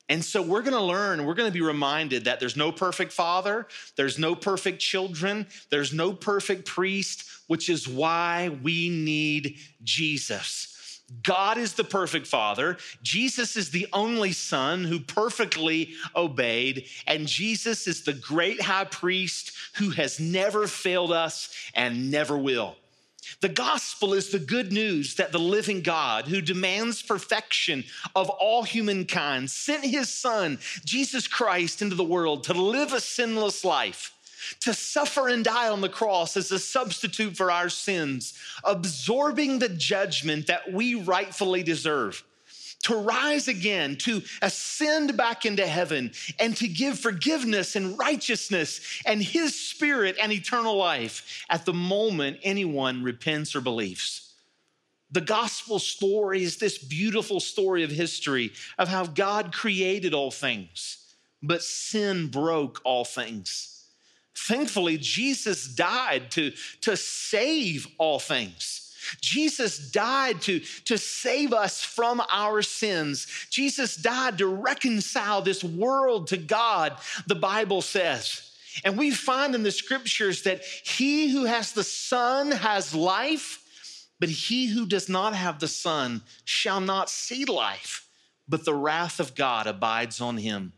And 0.09 0.25
so 0.25 0.41
we're 0.41 0.63
gonna 0.63 0.83
learn, 0.83 1.27
we're 1.27 1.35
gonna 1.35 1.51
be 1.51 1.61
reminded 1.61 2.25
that 2.25 2.41
there's 2.41 2.57
no 2.57 2.73
perfect 2.73 3.13
father, 3.13 3.67
there's 3.97 4.19
no 4.19 4.35
perfect 4.35 4.81
children, 4.81 5.47
there's 5.71 5.93
no 5.93 6.13
perfect 6.13 6.65
priest, 6.65 7.25
which 7.47 7.69
is 7.69 7.87
why 7.87 8.49
we 8.63 8.89
need 8.89 9.59
Jesus. 9.85 10.75
God 11.23 11.57
is 11.57 11.73
the 11.73 11.85
perfect 11.85 12.27
father. 12.27 12.77
Jesus 13.03 13.57
is 13.57 13.71
the 13.71 13.87
only 13.93 14.33
son 14.33 14.85
who 14.85 15.01
perfectly 15.01 15.95
obeyed. 16.15 16.85
And 17.07 17.27
Jesus 17.27 17.87
is 17.87 18.03
the 18.03 18.13
great 18.13 18.61
high 18.61 18.85
priest 18.85 19.53
who 19.77 19.91
has 19.91 20.21
never 20.21 20.67
failed 20.67 21.13
us 21.13 21.49
and 21.75 22.11
never 22.11 22.37
will. 22.37 22.77
The 23.41 23.49
gospel 23.49 24.15
is 24.15 24.31
the 24.31 24.39
good 24.39 24.73
news 24.73 25.15
that 25.17 25.33
the 25.33 25.39
living 25.39 25.83
God, 25.83 26.27
who 26.27 26.41
demands 26.41 27.03
perfection 27.03 27.85
of 28.15 28.29
all 28.31 28.63
humankind, 28.63 29.51
sent 29.51 29.85
his 29.85 30.09
son, 30.13 30.59
Jesus 30.85 31.27
Christ, 31.27 31.83
into 31.83 31.95
the 31.95 32.05
world 32.05 32.45
to 32.45 32.55
live 32.55 32.93
a 32.93 33.01
sinless 33.01 33.65
life, 33.65 34.13
to 34.61 34.75
suffer 34.75 35.29
and 35.29 35.45
die 35.45 35.69
on 35.69 35.81
the 35.81 35.89
cross 35.89 36.37
as 36.37 36.51
a 36.51 36.59
substitute 36.59 37.37
for 37.37 37.51
our 37.51 37.69
sins, 37.69 38.35
absorbing 38.65 39.59
the 39.59 39.69
judgment 39.69 40.47
that 40.47 40.73
we 40.73 40.95
rightfully 40.95 41.63
deserve 41.63 42.25
to 42.85 42.95
rise 42.97 43.49
again, 43.49 43.97
to 43.97 44.23
ascend 44.41 45.17
back 45.17 45.45
into 45.45 45.67
heaven, 45.67 46.13
and 46.39 46.57
to 46.57 46.69
give 46.69 46.99
forgiveness 46.99 47.77
and 47.77 47.99
righteousness 47.99 48.81
and 49.05 49.23
His 49.23 49.59
Spirit 49.59 50.17
and 50.21 50.33
eternal 50.33 50.77
life 50.77 51.45
at 51.51 51.65
the 51.65 51.73
moment 51.73 52.39
anyone 52.43 53.03
repents 53.03 53.57
or 53.57 53.61
believes. 53.61 54.33
The 55.11 55.21
gospel 55.21 55.79
story 55.79 56.43
is 56.43 56.59
this 56.59 56.79
beautiful 56.79 57.41
story 57.41 57.83
of 57.83 57.91
history 57.91 58.53
of 58.77 58.89
how 58.89 59.07
God 59.07 59.53
created 59.53 60.13
all 60.13 60.31
things, 60.31 60.99
but 61.43 61.63
sin 61.63 62.29
broke 62.29 62.81
all 62.85 63.05
things. 63.05 63.87
Thankfully, 64.37 64.99
Jesus 64.99 65.67
died 65.67 66.31
to, 66.33 66.53
to 66.83 66.97
save 66.97 67.89
all 67.99 68.19
things. 68.19 68.88
Jesus 69.21 69.91
died 69.91 70.41
to, 70.43 70.61
to 70.85 70.99
save 70.99 71.53
us 71.53 71.83
from 71.83 72.23
our 72.31 72.63
sins. 72.63 73.27
Jesus 73.51 73.97
died 73.97 74.39
to 74.39 74.47
reconcile 74.47 75.43
this 75.43 75.63
world 75.65 76.29
to 76.29 76.37
God, 76.37 76.97
the 77.27 77.35
Bible 77.35 77.83
says. 77.83 78.51
And 78.85 78.97
we 78.97 79.11
find 79.11 79.55
in 79.55 79.63
the 79.63 79.71
scriptures 79.71 80.43
that 80.43 80.63
he 80.65 81.31
who 81.31 81.45
has 81.45 81.73
the 81.73 81.85
Son 81.85 82.53
has 82.53 82.95
life, 82.95 83.65
but 84.21 84.29
he 84.29 84.67
who 84.67 84.87
does 84.87 85.09
not 85.09 85.35
have 85.35 85.59
the 85.59 85.69
Son 85.69 86.23
shall 86.45 86.81
not 86.81 87.11
see 87.11 87.45
life, 87.45 88.09
but 88.49 88.65
the 88.65 88.75
wrath 88.75 89.21
of 89.21 89.35
God 89.35 89.67
abides 89.67 90.21
on 90.21 90.37
him. 90.37 90.73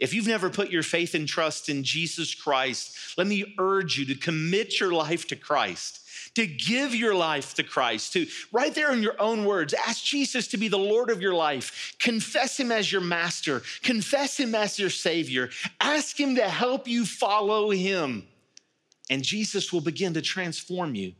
If 0.00 0.12
you've 0.12 0.26
never 0.26 0.50
put 0.50 0.70
your 0.70 0.82
faith 0.82 1.14
and 1.14 1.26
trust 1.26 1.68
in 1.68 1.84
Jesus 1.84 2.34
Christ, 2.34 3.16
let 3.16 3.26
me 3.26 3.54
urge 3.58 3.96
you 3.96 4.04
to 4.06 4.14
commit 4.14 4.80
your 4.80 4.92
life 4.92 5.26
to 5.28 5.36
Christ 5.36 6.00
to 6.34 6.46
give 6.46 6.94
your 6.94 7.14
life 7.14 7.54
to 7.54 7.62
Christ, 7.62 8.12
to 8.14 8.26
right 8.52 8.74
there 8.74 8.92
in 8.92 9.02
your 9.02 9.20
own 9.20 9.44
words, 9.44 9.74
ask 9.74 10.04
Jesus 10.04 10.48
to 10.48 10.56
be 10.56 10.68
the 10.68 10.78
Lord 10.78 11.10
of 11.10 11.22
your 11.22 11.34
life. 11.34 11.94
Confess 11.98 12.58
him 12.58 12.72
as 12.72 12.90
your 12.90 13.00
master, 13.00 13.62
confess 13.82 14.38
him 14.38 14.54
as 14.54 14.78
your 14.78 14.90
savior. 14.90 15.50
Ask 15.80 16.18
him 16.18 16.36
to 16.36 16.48
help 16.48 16.88
you 16.88 17.04
follow 17.04 17.70
him. 17.70 18.26
And 19.10 19.22
Jesus 19.22 19.72
will 19.72 19.80
begin 19.80 20.14
to 20.14 20.22
transform 20.22 20.94
you. 20.94 21.12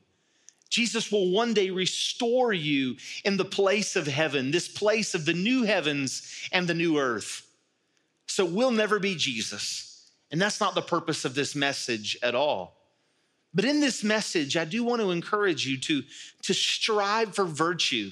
Jesus 0.70 1.12
will 1.12 1.30
one 1.30 1.54
day 1.54 1.70
restore 1.70 2.52
you 2.52 2.96
in 3.24 3.36
the 3.36 3.44
place 3.44 3.94
of 3.94 4.08
heaven, 4.08 4.50
this 4.50 4.66
place 4.66 5.14
of 5.14 5.24
the 5.24 5.32
new 5.32 5.62
heavens 5.62 6.48
and 6.50 6.66
the 6.66 6.74
new 6.74 6.98
earth. 6.98 7.46
So 8.26 8.44
we'll 8.44 8.72
never 8.72 8.98
be 8.98 9.14
Jesus. 9.14 10.10
And 10.32 10.42
that's 10.42 10.60
not 10.60 10.74
the 10.74 10.82
purpose 10.82 11.24
of 11.24 11.36
this 11.36 11.54
message 11.54 12.18
at 12.22 12.34
all. 12.34 12.83
But 13.54 13.64
in 13.64 13.80
this 13.80 14.02
message, 14.02 14.56
I 14.56 14.64
do 14.64 14.82
want 14.82 15.00
to 15.00 15.10
encourage 15.10 15.66
you 15.66 15.78
to, 15.78 16.02
to 16.42 16.54
strive 16.54 17.34
for 17.34 17.44
virtue. 17.44 18.10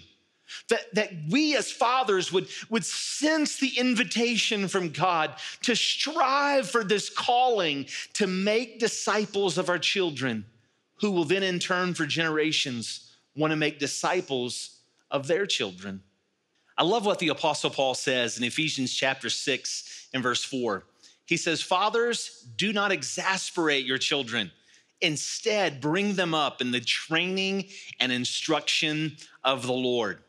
That, 0.69 0.95
that 0.95 1.11
we 1.31 1.57
as 1.57 1.73
fathers 1.73 2.31
would, 2.31 2.47
would 2.69 2.85
sense 2.85 3.59
the 3.59 3.73
invitation 3.79 4.69
from 4.69 4.91
God 4.91 5.35
to 5.63 5.75
strive 5.75 6.71
for 6.71 6.85
this 6.85 7.09
calling 7.09 7.87
to 8.15 8.27
make 8.27 8.79
disciples 8.79 9.57
of 9.57 9.71
our 9.71 9.79
children, 9.79 10.45
who 11.01 11.11
will 11.11 11.25
then, 11.25 11.43
in 11.43 11.59
turn, 11.59 11.95
for 11.95 12.05
generations, 12.05 13.15
want 13.35 13.51
to 13.51 13.57
make 13.57 13.79
disciples 13.79 14.81
of 15.11 15.27
their 15.27 15.47
children. 15.47 16.03
I 16.77 16.85
love 16.85 17.07
what 17.07 17.19
the 17.19 17.29
Apostle 17.29 17.71
Paul 17.71 17.95
says 17.95 18.37
in 18.37 18.45
Ephesians 18.45 18.93
chapter 18.93 19.31
6 19.31 20.09
and 20.13 20.23
verse 20.23 20.45
4. 20.45 20.85
He 21.25 21.39
says, 21.39 21.63
Fathers, 21.63 22.47
do 22.57 22.75
not 22.75 22.93
exasperate 22.93 23.87
your 23.87 23.99
children 23.99 24.51
Instead, 25.03 25.81
bring 25.81 26.15
them 26.15 26.33
up 26.33 26.61
in 26.61 26.71
the 26.71 26.81
training 26.81 27.67
and 27.99 28.13
instruction 28.13 29.17
of 29.43 29.67
the 29.67 29.73
Lord. 29.73 30.21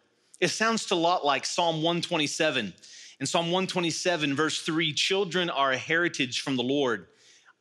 It 0.41 0.47
sounds 0.47 0.89
a 0.89 0.95
lot 0.95 1.23
like 1.23 1.45
Psalm 1.45 1.77
127. 1.77 2.73
In 3.19 3.25
Psalm 3.27 3.45
127, 3.45 4.36
verse 4.36 4.62
3, 4.63 4.91
children 4.93 5.51
are 5.51 5.71
a 5.71 5.77
heritage 5.77 6.41
from 6.41 6.55
the 6.55 6.63
Lord, 6.63 7.05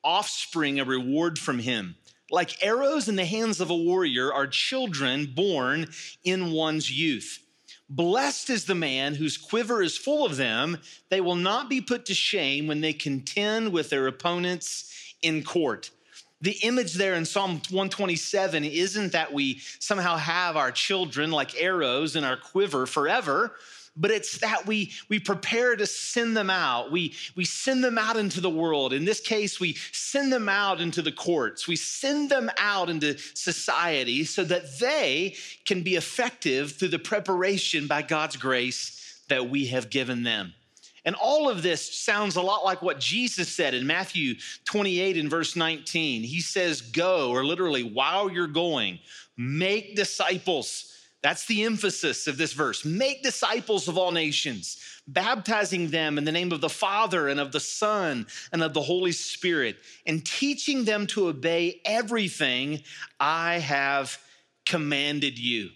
offspring 0.03 0.81
a 0.81 0.85
reward 0.87 1.39
from 1.39 1.59
him. 1.59 1.97
Like 2.31 2.65
arrows 2.65 3.11
in 3.11 3.17
the 3.17 3.27
hands 3.27 3.61
of 3.61 3.69
a 3.69 3.77
warrior 3.77 4.33
are 4.33 4.47
children 4.47 5.27
born 5.37 5.89
in 6.25 6.51
one's 6.51 6.91
youth. 6.91 7.41
Blessed 7.91 8.49
is 8.49 8.65
the 8.65 8.75
man 8.75 9.17
whose 9.17 9.37
quiver 9.37 9.83
is 9.83 9.99
full 9.99 10.25
of 10.25 10.39
them. 10.39 10.79
They 11.11 11.21
will 11.21 11.37
not 11.37 11.69
be 11.69 11.83
put 11.83 12.07
to 12.07 12.15
shame 12.15 12.67
when 12.67 12.81
they 12.81 12.95
contend 12.95 13.71
with 13.71 13.91
their 13.91 14.07
opponents 14.07 15.15
in 15.21 15.45
court 15.45 15.91
the 16.43 16.59
image 16.65 16.95
there 16.95 17.15
in 17.15 17.25
Psalm 17.25 17.63
127 17.71 18.65
isn't 18.65 19.13
that 19.13 19.33
we 19.33 19.61
somehow 19.79 20.17
have 20.17 20.57
our 20.57 20.73
children 20.73 21.31
like 21.31 21.61
arrows 21.61 22.17
in 22.17 22.25
our 22.25 22.37
quiver 22.37 22.85
forever, 22.85 23.53
but 23.97 24.11
it's 24.11 24.39
that 24.39 24.67
we, 24.67 24.91
we 25.09 25.21
prepare 25.21 25.77
to 25.77 25.87
send 25.87 26.37
them 26.37 26.51
out. 26.51 26.91
We, 26.91 27.15
we 27.37 27.45
send 27.45 27.85
them 27.85 27.97
out 27.97 28.17
into 28.17 28.41
the 28.41 28.51
world. 28.51 28.93
In 28.93 29.05
this 29.05 29.21
case, 29.21 29.61
we 29.61 29.75
send 29.93 30.33
them 30.33 30.49
out 30.49 30.81
into 30.81 31.01
the 31.01 31.13
courts. 31.13 31.69
We 31.69 31.77
send 31.77 32.31
them 32.31 32.51
out 32.59 32.91
into 32.91 33.19
society 33.35 34.25
so 34.25 34.43
that 34.45 34.81
they 34.81 35.37
can 35.65 35.83
be 35.83 35.95
effective 35.95 36.73
through 36.73 36.89
the 36.89 36.99
preparation 36.99 37.87
by 37.87 38.03
God's 38.03 38.37
grace 38.37 39.23
that 39.29 39.49
we 39.49 39.67
have 39.67 39.91
given 39.91 40.25
them. 40.25 40.55
And 41.05 41.17
all 41.17 41.49
of 41.49 41.63
this 41.63 41.99
sounds 41.99 42.37
a 42.37 42.43
lot 42.43 42.65
like 42.65 42.81
what 42.81 43.01
Jesus 43.01 43.49
said 43.49 43.75
in 43.75 43.87
Matthew 43.87 44.35
28 44.67 45.17
and 45.17 45.31
verse 45.31 45.57
19. 45.57 46.23
He 46.23 46.41
says, 46.41 46.81
Go, 46.81 47.31
or 47.31 47.45
literally, 47.45 47.83
while 47.83 48.31
you're 48.31 48.47
going, 48.47 49.01
make 49.37 49.97
disciples. 49.97 50.89
That's 51.23 51.47
the 51.47 51.65
emphasis 51.65 52.27
of 52.27 52.37
this 52.37 52.53
verse. 52.53 52.85
Make 52.85 53.23
disciples 53.23 53.89
of 53.89 53.97
all 53.97 54.11
nations, 54.11 54.79
baptizing 55.07 55.89
them 55.89 56.19
in 56.19 56.25
the 56.25 56.33
name 56.33 56.53
of 56.53 56.61
the 56.61 56.69
Father 56.69 57.29
and 57.29 57.39
of 57.39 57.53
the 57.53 57.61
Son 57.61 58.27
and 58.53 58.63
of 58.63 58.75
the 58.75 58.83
Holy 58.83 59.13
Spirit, 59.13 59.77
and 60.07 60.25
teaching 60.25 60.85
them 60.85 61.07
to 61.09 61.29
obey 61.29 61.81
everything 61.85 62.83
I 63.19 63.59
have 63.59 64.19
commanded 64.67 65.39
you. 65.39 65.71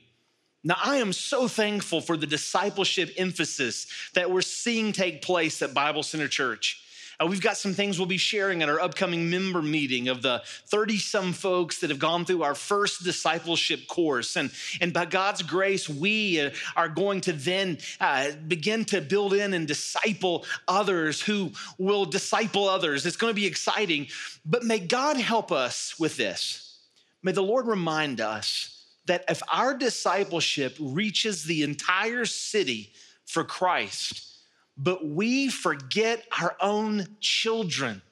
Now, 0.67 0.79
I 0.85 0.97
am 0.97 1.13
so 1.13 1.47
thankful 1.47 2.01
for 2.01 2.17
the 2.17 2.27
discipleship 2.27 3.15
emphasis 3.17 3.87
that 4.15 4.33
we're 4.33 4.41
seeing 4.41 4.91
take 4.91 5.23
place 5.23 5.63
at 5.63 5.73
Bible 5.73 6.03
Center 6.03 6.27
Church. 6.27 6.83
Uh, 7.21 7.27
we've 7.27 7.41
got 7.41 7.57
some 7.57 7.73
things 7.73 8.01
we'll 8.01 8.07
be 8.07 8.17
sharing 8.17 8.65
at 8.65 8.69
our 8.69 8.81
upcoming 8.81 9.31
member 9.31 9.63
meeting 9.63 10.09
of 10.09 10.23
the 10.23 10.43
30 10.67 10.99
some 10.99 11.33
folks 11.33 11.79
that 11.79 11.91
have 11.91 12.01
gone 12.01 12.25
through 12.25 12.43
our 12.43 12.57
first 12.57 13.05
discipleship 13.05 13.87
course. 13.87 14.35
And, 14.35 14.51
and 14.81 14.93
by 14.93 15.05
God's 15.05 15.43
grace, 15.43 15.89
we 15.89 16.41
uh, 16.41 16.51
are 16.75 16.89
going 16.89 17.21
to 17.23 17.33
then 17.33 17.79
uh, 18.01 18.33
begin 18.49 18.85
to 18.87 19.01
build 19.01 19.35
in 19.35 19.55
and 19.55 19.69
disciple 19.69 20.45
others 20.67 21.23
who 21.23 21.53
will 21.79 22.07
disciple 22.07 22.69
others. 22.69 23.07
It's 23.07 23.17
going 23.17 23.31
to 23.31 23.41
be 23.41 23.47
exciting. 23.47 24.09
But 24.45 24.65
may 24.65 24.81
God 24.81 25.17
help 25.17 25.53
us 25.53 25.95
with 25.97 26.17
this. 26.17 26.81
May 27.23 27.31
the 27.31 27.41
Lord 27.41 27.69
remind 27.69 28.21
us 28.21 28.76
that 29.07 29.25
if 29.29 29.43
our 29.53 29.77
discipleship 29.77 30.77
reaches 30.81 31.45
the 31.45 31.63
entire 31.63 32.25
city 32.25 32.93
for 33.25 33.45
Christ, 33.45 34.39
but 34.77 35.07
we 35.07 35.49
forget 35.49 36.25
our 36.41 36.57
own 36.61 37.17
children, 37.21 38.03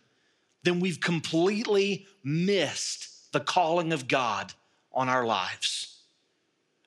then 0.62 0.80
we've 0.80 1.00
completely 1.00 2.07
missed 2.22 3.33
the 3.33 3.40
calling 3.40 3.92
of 3.92 4.09
God 4.09 4.52
on 4.92 5.09
our 5.09 5.26
lives. 5.26 5.93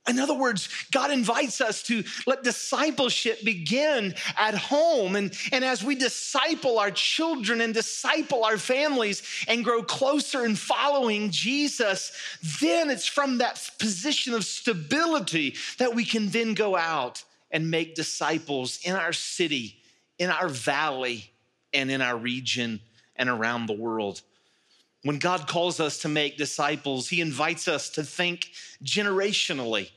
In 0.08 0.20
other 0.20 0.34
words, 0.34 0.70
God 0.92 1.12
invites 1.12 1.60
us 1.60 1.84
to 1.84 2.04
let 2.26 2.44
discipleship 2.44 3.44
begin 3.44 4.16
at 4.38 4.56
home. 4.56 5.16
And, 5.16 5.38
and 5.52 5.66
as 5.66 5.84
we 5.84 5.96
disciple 5.96 6.80
our 6.80 6.92
children 6.92 7.60
and 7.60 7.74
disciple 7.74 8.46
our 8.46 8.58
families 8.58 9.22
and 9.48 9.66
grow 9.66 9.84
closer 9.84 10.46
in 10.46 10.56
following 10.56 11.30
Jesus, 11.32 12.14
then 12.62 12.90
it's 12.90 13.08
from 13.08 13.40
that 13.40 13.70
position 13.80 14.34
of 14.34 14.46
stability 14.46 15.56
that 15.78 15.94
we 15.94 16.06
can 16.06 16.30
then 16.30 16.54
go 16.54 16.76
out 16.76 17.24
and 17.52 17.70
make 17.70 17.96
disciples 17.96 18.80
in 18.84 18.96
our 18.96 19.14
city, 19.14 19.78
in 20.20 20.30
our 20.30 20.48
valley, 20.48 21.32
and 21.74 21.92
in 21.92 22.02
our 22.02 22.18
region 22.18 22.80
and 23.16 23.30
around 23.30 23.66
the 23.66 23.74
world. 23.74 24.22
When 25.04 25.20
God 25.20 25.48
calls 25.48 25.80
us 25.80 26.00
to 26.00 26.10
make 26.10 26.38
disciples, 26.38 27.08
He 27.08 27.22
invites 27.22 27.68
us 27.68 27.90
to 27.92 28.04
think 28.04 28.52
generationally. 28.84 29.92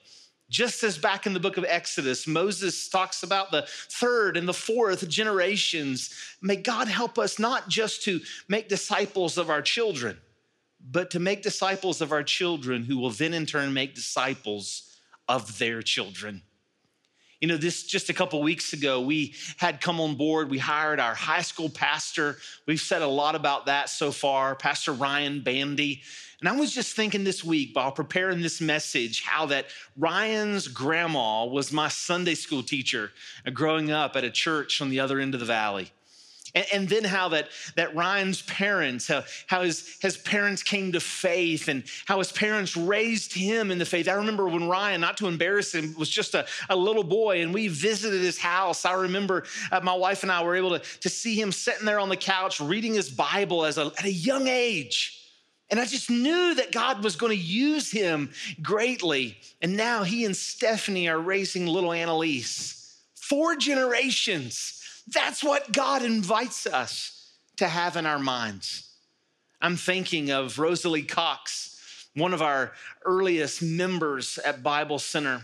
Just 0.51 0.83
as 0.83 0.99
back 0.99 1.27
in 1.27 1.33
the 1.33 1.41
book 1.41 1.57
of 1.57 1.65
Exodus, 1.65 2.27
Moses 2.27 2.89
talks 2.89 3.23
about 3.23 3.53
the 3.53 3.67
third 3.89 4.37
and 4.37 4.49
the 4.49 4.53
fourth 4.53 5.09
generations, 5.09 6.13
may 6.43 6.57
God 6.57 6.89
help 6.89 7.21
us 7.21 7.39
not 7.39 7.69
just 7.69 8.03
to 8.03 8.21
make 8.49 8.69
disciples 8.69 9.39
of 9.39 9.49
our 9.49 9.63
children, 9.63 10.19
but 10.81 11.11
to 11.13 11.21
make 11.21 11.43
disciples 11.43 12.01
of 12.01 12.11
our 12.11 12.25
children 12.25 12.83
who 12.83 12.99
will 12.99 13.11
then 13.11 13.33
in 13.33 13.47
turn 13.47 13.73
make 13.73 13.95
disciples 13.95 14.99
of 15.29 15.59
their 15.59 15.83
children. 15.83 16.43
You 17.41 17.49
know, 17.49 17.57
this 17.57 17.85
just 17.85 18.11
a 18.11 18.13
couple 18.13 18.43
weeks 18.43 18.75
ago, 18.75 19.01
we 19.01 19.35
had 19.57 19.81
come 19.81 19.99
on 19.99 20.15
board. 20.15 20.51
We 20.51 20.59
hired 20.59 21.01
our 21.01 21.15
high 21.15 21.41
school 21.41 21.71
pastor. 21.71 22.37
We've 22.67 22.81
said 22.81 23.01
a 23.01 23.07
lot 23.07 23.35
about 23.35 23.67
that 23.67 23.89
so 23.89 24.13
far, 24.13 24.55
Pastor 24.55 24.93
Ryan 24.93 25.41
Bandy. 25.41 26.03
And 26.41 26.49
I 26.49 26.53
was 26.53 26.75
just 26.75 26.95
thinking 26.95 27.25
this 27.25 27.43
week 27.43 27.71
while 27.75 27.93
preparing 27.93 28.43
this 28.43 28.61
message 28.61 29.23
how 29.25 29.47
that 29.47 29.67
Ryan's 29.97 30.69
grandma 30.69 31.47
was 31.47 31.73
my 31.73 31.89
Sunday 31.89 32.35
school 32.35 32.63
teacher 32.63 33.11
growing 33.53 33.91
up 33.91 34.17
at 34.17 34.25
a 34.25 34.31
church 34.31 34.81
on 34.83 34.91
the 34.91 35.01
other 35.01 35.19
end 35.19 35.35
of 35.35 35.41
the 35.41 35.47
valley. 35.47 35.93
And, 36.55 36.67
and, 36.73 36.89
then 36.89 37.05
how 37.05 37.29
that, 37.29 37.49
that 37.77 37.95
Ryan's 37.95 38.43
parents, 38.43 39.07
how, 39.07 39.25
how 39.47 39.63
his, 39.63 39.99
his 40.01 40.17
parents 40.17 40.63
came 40.63 40.93
to 40.93 41.01
faith 41.01 41.69
and 41.69 41.85
how 42.07 42.19
his 42.19 42.33
parents 42.33 42.77
raised 42.77 43.33
him 43.33 43.71
in 43.71 43.79
the 43.79 43.85
faith. 43.85 44.09
I 44.09 44.15
remember 44.15 44.49
when 44.49 44.69
Ryan, 44.69 45.01
not 45.01 45.17
to 45.19 45.29
embarrass 45.29 45.75
him, 45.75 45.95
was 45.97 46.09
just 46.09 46.35
a, 46.35 46.47
a 46.69 46.77
little 46.77 47.05
boy 47.05 47.43
and 47.43 47.55
we 47.55 47.69
visited 47.69 48.21
his 48.21 48.39
house. 48.39 48.85
I 48.85 48.95
remember 48.95 49.45
uh, 49.71 49.81
my 49.81 49.95
wife 49.95 50.23
and 50.23 50.33
I 50.33 50.43
were 50.43 50.57
able 50.57 50.71
to, 50.71 50.79
to 51.01 51.09
see 51.09 51.41
him 51.41 51.53
sitting 51.53 51.87
there 51.87 52.01
on 52.01 52.09
the 52.09 52.17
couch 52.17 52.61
reading 52.61 52.95
his 52.95 53.11
Bible 53.11 53.65
as 53.65 53.79
a, 53.79 53.93
at 53.99 54.05
a 54.05 54.13
young 54.13 54.49
age. 54.49 55.21
And 55.71 55.79
I 55.79 55.87
just 55.87 56.11
knew 56.11 56.55
that 56.57 56.73
God 56.73 57.05
was 57.05 57.15
going 57.15 57.31
to 57.31 57.43
use 57.43 57.93
him 57.93 58.31
greatly. 58.61 59.39
And 59.63 59.77
now 59.77 60.03
he 60.03 60.25
and 60.25 60.37
Stephanie 60.37 61.09
are 61.09 61.21
raising 61.21 61.67
little 61.67 61.93
Annalise. 61.93 62.77
Four 63.15 63.55
generations 63.55 64.80
that's 65.13 65.43
what 65.43 65.73
God 65.73 66.03
invites 66.03 66.67
us 66.67 67.33
to 67.57 67.69
have 67.69 67.97
in 67.97 68.07
our 68.07 68.19
minds. 68.19 68.89
I'm 69.61 69.77
thinking 69.77 70.31
of 70.31 70.59
Rosalie 70.59 71.03
Cox, 71.03 72.09
one 72.15 72.33
of 72.33 72.41
our 72.41 72.73
earliest 73.05 73.63
members 73.63 74.39
at 74.39 74.63
Bible 74.63 74.99
Center. 74.99 75.43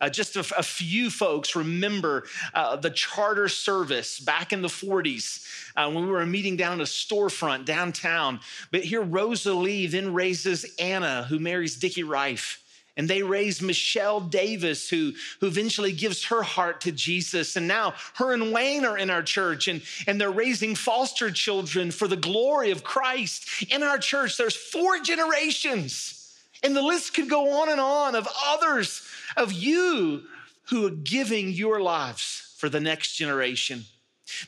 Uh, 0.00 0.08
just 0.08 0.34
a, 0.36 0.42
few 0.62 1.10
folks 1.10 1.54
remember 1.54 2.24
uh, 2.54 2.74
the 2.74 2.88
charter 2.88 3.48
service 3.48 4.18
back 4.18 4.50
in 4.50 4.62
the 4.62 4.68
40s 4.68 5.46
uh, 5.76 5.90
when 5.90 6.06
we 6.06 6.10
were 6.10 6.24
meeting 6.24 6.56
down 6.56 6.80
at 6.80 6.86
a 6.86 6.90
storefront 6.90 7.66
downtown. 7.66 8.40
But 8.70 8.82
here, 8.82 9.02
Rosalie 9.02 9.86
then 9.86 10.14
raises 10.14 10.64
Anna, 10.78 11.24
who 11.28 11.38
marries 11.38 11.76
Dickie 11.76 12.02
Rife. 12.02 12.59
And 12.96 13.08
they 13.08 13.22
raised 13.22 13.62
Michelle 13.62 14.20
Davis, 14.20 14.88
who, 14.88 15.12
who 15.40 15.46
eventually 15.46 15.92
gives 15.92 16.24
her 16.24 16.42
heart 16.42 16.80
to 16.82 16.92
Jesus. 16.92 17.56
And 17.56 17.66
now 17.66 17.94
her 18.14 18.32
and 18.32 18.52
Wayne 18.52 18.84
are 18.84 18.98
in 18.98 19.10
our 19.10 19.22
church, 19.22 19.68
and, 19.68 19.82
and 20.06 20.20
they're 20.20 20.30
raising 20.30 20.74
foster 20.74 21.30
children 21.30 21.90
for 21.90 22.08
the 22.08 22.16
glory 22.16 22.70
of 22.70 22.84
Christ. 22.84 23.64
In 23.70 23.82
our 23.82 23.98
church, 23.98 24.36
there's 24.36 24.56
four 24.56 24.98
generations. 25.00 26.16
And 26.62 26.76
the 26.76 26.82
list 26.82 27.14
could 27.14 27.30
go 27.30 27.62
on 27.62 27.70
and 27.70 27.80
on 27.80 28.14
of 28.14 28.28
others, 28.46 29.02
of 29.36 29.52
you 29.52 30.24
who 30.68 30.86
are 30.86 30.90
giving 30.90 31.50
your 31.50 31.80
lives 31.80 32.54
for 32.58 32.68
the 32.68 32.80
next 32.80 33.16
generation. 33.16 33.84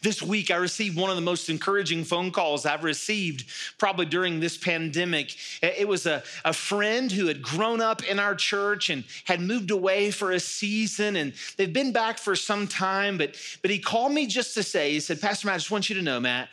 This 0.03 0.23
week, 0.23 0.51
I 0.51 0.57
received 0.57 0.97
one 0.97 1.11
of 1.11 1.17
the 1.17 1.23
most 1.23 1.49
encouraging 1.49 2.05
phone 2.05 2.31
calls 2.31 2.67
I've 2.67 2.85
received 2.85 3.45
probably 3.79 4.07
during 4.07 4.41
this 4.41 4.57
pandemic. 4.57 5.37
It 5.63 5.89
was 5.89 6.07
a, 6.07 6.23
a 6.45 6.53
friend 6.53 7.11
who 7.11 7.27
had 7.27 7.43
grown 7.43 7.81
up 7.81 8.05
in 8.05 8.19
our 8.19 8.35
church 8.35 8.91
and 8.91 9.05
had 9.25 9.41
moved 9.41 9.71
away 9.71 10.11
for 10.11 10.33
a 10.33 10.41
season, 10.41 11.17
and 11.17 11.33
they've 11.57 11.73
been 11.73 11.93
back 11.93 12.19
for 12.19 12.37
some 12.37 12.67
time. 12.67 13.19
But, 13.19 13.37
but 13.63 13.71
he 13.71 13.79
called 13.79 14.13
me 14.13 14.27
just 14.27 14.55
to 14.55 14.63
say, 14.63 14.93
he 14.93 15.01
said, 15.01 15.21
Pastor 15.21 15.47
Matt, 15.47 15.55
I 15.55 15.59
just 15.59 15.71
want 15.71 15.89
you 15.89 15.97
to 15.97 16.03
know, 16.03 16.21
Matt, 16.21 16.49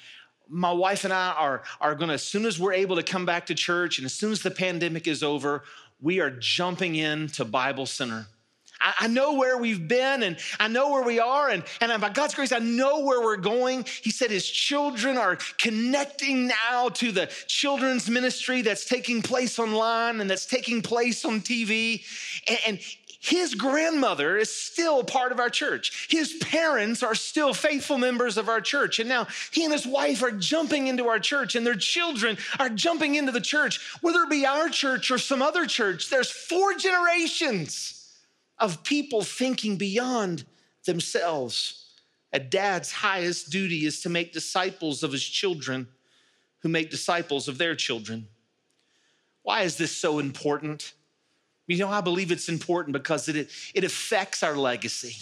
my 0.47 0.71
wife 0.71 1.03
and 1.03 1.13
I 1.13 1.33
are, 1.33 1.63
are 1.79 1.95
going 1.95 2.07
to, 2.09 2.15
as 2.15 2.23
soon 2.23 2.45
as 2.45 2.59
we're 2.59 2.73
able 2.73 2.95
to 2.95 3.03
come 3.03 3.25
back 3.25 3.45
to 3.47 3.55
church 3.55 3.99
and 3.99 4.05
as 4.05 4.13
soon 4.13 4.31
as 4.31 4.41
the 4.41 4.51
pandemic 4.51 5.07
is 5.07 5.21
over, 5.23 5.63
we 6.01 6.19
are 6.19 6.31
jumping 6.31 6.95
into 6.95 7.45
Bible 7.45 7.85
Center. 7.85 8.27
I, 8.81 8.93
I 9.01 9.07
know 9.07 9.33
where 9.33 9.57
we've 9.57 9.87
been 9.87 10.23
and 10.23 10.37
I 10.59 10.67
know 10.67 10.91
where 10.91 11.03
we 11.03 11.19
are. 11.19 11.49
And, 11.49 11.63
and 11.81 12.01
by 12.01 12.09
God's 12.09 12.35
grace, 12.35 12.51
I 12.51 12.59
know 12.59 13.01
where 13.01 13.21
we're 13.21 13.37
going. 13.37 13.85
He 14.01 14.11
said 14.11 14.31
his 14.31 14.49
children 14.49 15.17
are 15.17 15.37
connecting 15.57 16.47
now 16.47 16.89
to 16.89 17.11
the 17.11 17.27
children's 17.47 18.09
ministry 18.09 18.61
that's 18.61 18.85
taking 18.85 19.21
place 19.21 19.59
online 19.59 20.21
and 20.21 20.29
that's 20.29 20.45
taking 20.45 20.81
place 20.81 21.25
on 21.25 21.41
TV. 21.41 22.03
And, 22.47 22.59
and 22.67 22.79
his 23.21 23.53
grandmother 23.53 24.37
is 24.37 24.53
still 24.53 25.03
part 25.03 25.33
of 25.33 25.39
our 25.39 25.49
church. 25.49 26.07
His 26.09 26.33
parents 26.39 27.03
are 27.03 27.15
still 27.15 27.53
faithful 27.53 27.97
members 27.97 28.37
of 28.37 28.47
our 28.47 28.61
church. 28.61 28.99
And 28.99 29.09
now 29.09 29.27
he 29.51 29.65
and 29.65 29.73
his 29.73 29.85
wife 29.85 30.23
are 30.23 30.31
jumping 30.31 30.87
into 30.87 31.09
our 31.09 31.19
church, 31.19 31.55
and 31.55 31.67
their 31.67 31.75
children 31.75 32.37
are 32.59 32.69
jumping 32.69 33.15
into 33.15 33.33
the 33.33 33.41
church, 33.41 33.97
whether 33.99 34.21
it 34.21 34.29
be 34.29 34.45
our 34.45 34.69
church 34.69 35.11
or 35.11 35.17
some 35.17 35.41
other 35.41 35.65
church. 35.65 36.09
There's 36.09 36.31
four 36.31 36.75
generations 36.75 37.98
of 38.59 38.83
people 38.83 39.21
thinking 39.21 39.77
beyond 39.77 40.45
themselves. 40.85 41.85
A 42.31 42.39
dad's 42.39 42.91
highest 42.91 43.49
duty 43.49 43.85
is 43.85 44.01
to 44.01 44.09
make 44.09 44.33
disciples 44.33 45.03
of 45.03 45.11
his 45.11 45.23
children 45.23 45.87
who 46.59 46.69
make 46.69 46.91
disciples 46.91 47.47
of 47.47 47.57
their 47.57 47.75
children. 47.75 48.27
Why 49.43 49.61
is 49.63 49.77
this 49.77 49.95
so 49.95 50.19
important? 50.19 50.93
You 51.67 51.77
know, 51.77 51.89
I 51.89 52.01
believe 52.01 52.31
it's 52.31 52.49
important 52.49 52.93
because 52.93 53.29
it, 53.29 53.49
it 53.73 53.83
affects 53.83 54.43
our 54.43 54.55
legacy. 54.55 55.15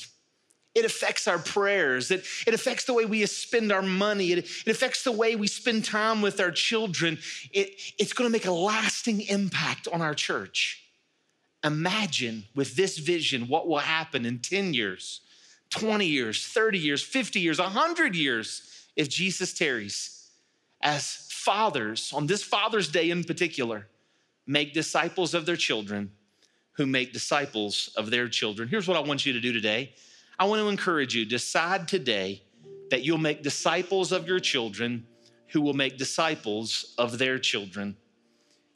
It 0.74 0.86
affects 0.86 1.28
our 1.28 1.40
prayers. 1.40 2.12
It, 2.12 2.24
it 2.46 2.54
affects 2.54 2.86
the 2.86 2.94
way 2.94 3.06
we 3.06 3.26
spend 3.26 3.72
our 3.72 3.82
money. 3.82 4.32
It, 4.32 4.40
it 4.40 4.68
affects 4.68 5.04
the 5.04 5.12
way 5.12 5.36
we 5.36 5.48
spend 5.48 5.86
time 5.86 6.22
with 6.22 6.40
our 6.40 6.52
children. 6.52 7.18
It, 7.52 7.80
it's 7.98 8.14
going 8.14 8.30
to 8.30 8.32
make 8.32 8.46
a 8.46 8.52
lasting 8.52 9.22
impact 9.22 9.88
on 9.88 10.02
our 10.02 10.14
church. 10.14 10.87
Imagine 11.64 12.46
with 12.56 12.76
this 12.76 12.98
vision 12.98 13.48
what 13.48 13.68
will 13.68 13.80
happen 13.80 14.26
in 14.26 14.40
10 14.40 14.74
years, 14.74 15.22
20 15.72 16.06
years, 16.06 16.46
30 16.46 16.78
years, 16.78 17.02
50 17.02 17.40
years, 17.40 17.60
100 17.60 18.16
years 18.16 18.88
if 18.96 19.10
Jesus 19.10 19.54
tarries. 19.54 20.30
As 20.82 21.28
fathers, 21.30 22.14
on 22.14 22.28
this 22.28 22.44
Father's 22.44 22.90
Day 22.90 23.10
in 23.10 23.24
particular, 23.24 23.88
make 24.46 24.74
disciples 24.74 25.34
of 25.34 25.46
their 25.46 25.56
children 25.56 26.12
who 26.74 26.86
make 26.86 27.12
disciples 27.12 27.90
of 27.98 28.12
their 28.12 28.28
children. 28.28 28.70
Here's 28.70 28.88
what 28.88 28.98
I 28.98 29.02
want 29.02 29.26
you 29.26 29.34
to 29.34 29.40
do 29.40 29.52
today 29.52 29.94
I 30.40 30.46
want 30.46 30.62
to 30.62 30.70
encourage 30.70 31.16
you 31.16 31.26
decide 31.26 31.88
today 31.88 32.44
that 32.92 33.04
you'll 33.04 33.18
make 33.18 33.42
disciples 33.44 34.12
of 34.12 34.28
your 34.28 34.40
children 34.40 35.06
who 35.48 35.62
will 35.62 35.74
make 35.74 35.98
disciples 35.98 36.94
of 36.98 37.18
their 37.18 37.40
children. 37.40 37.98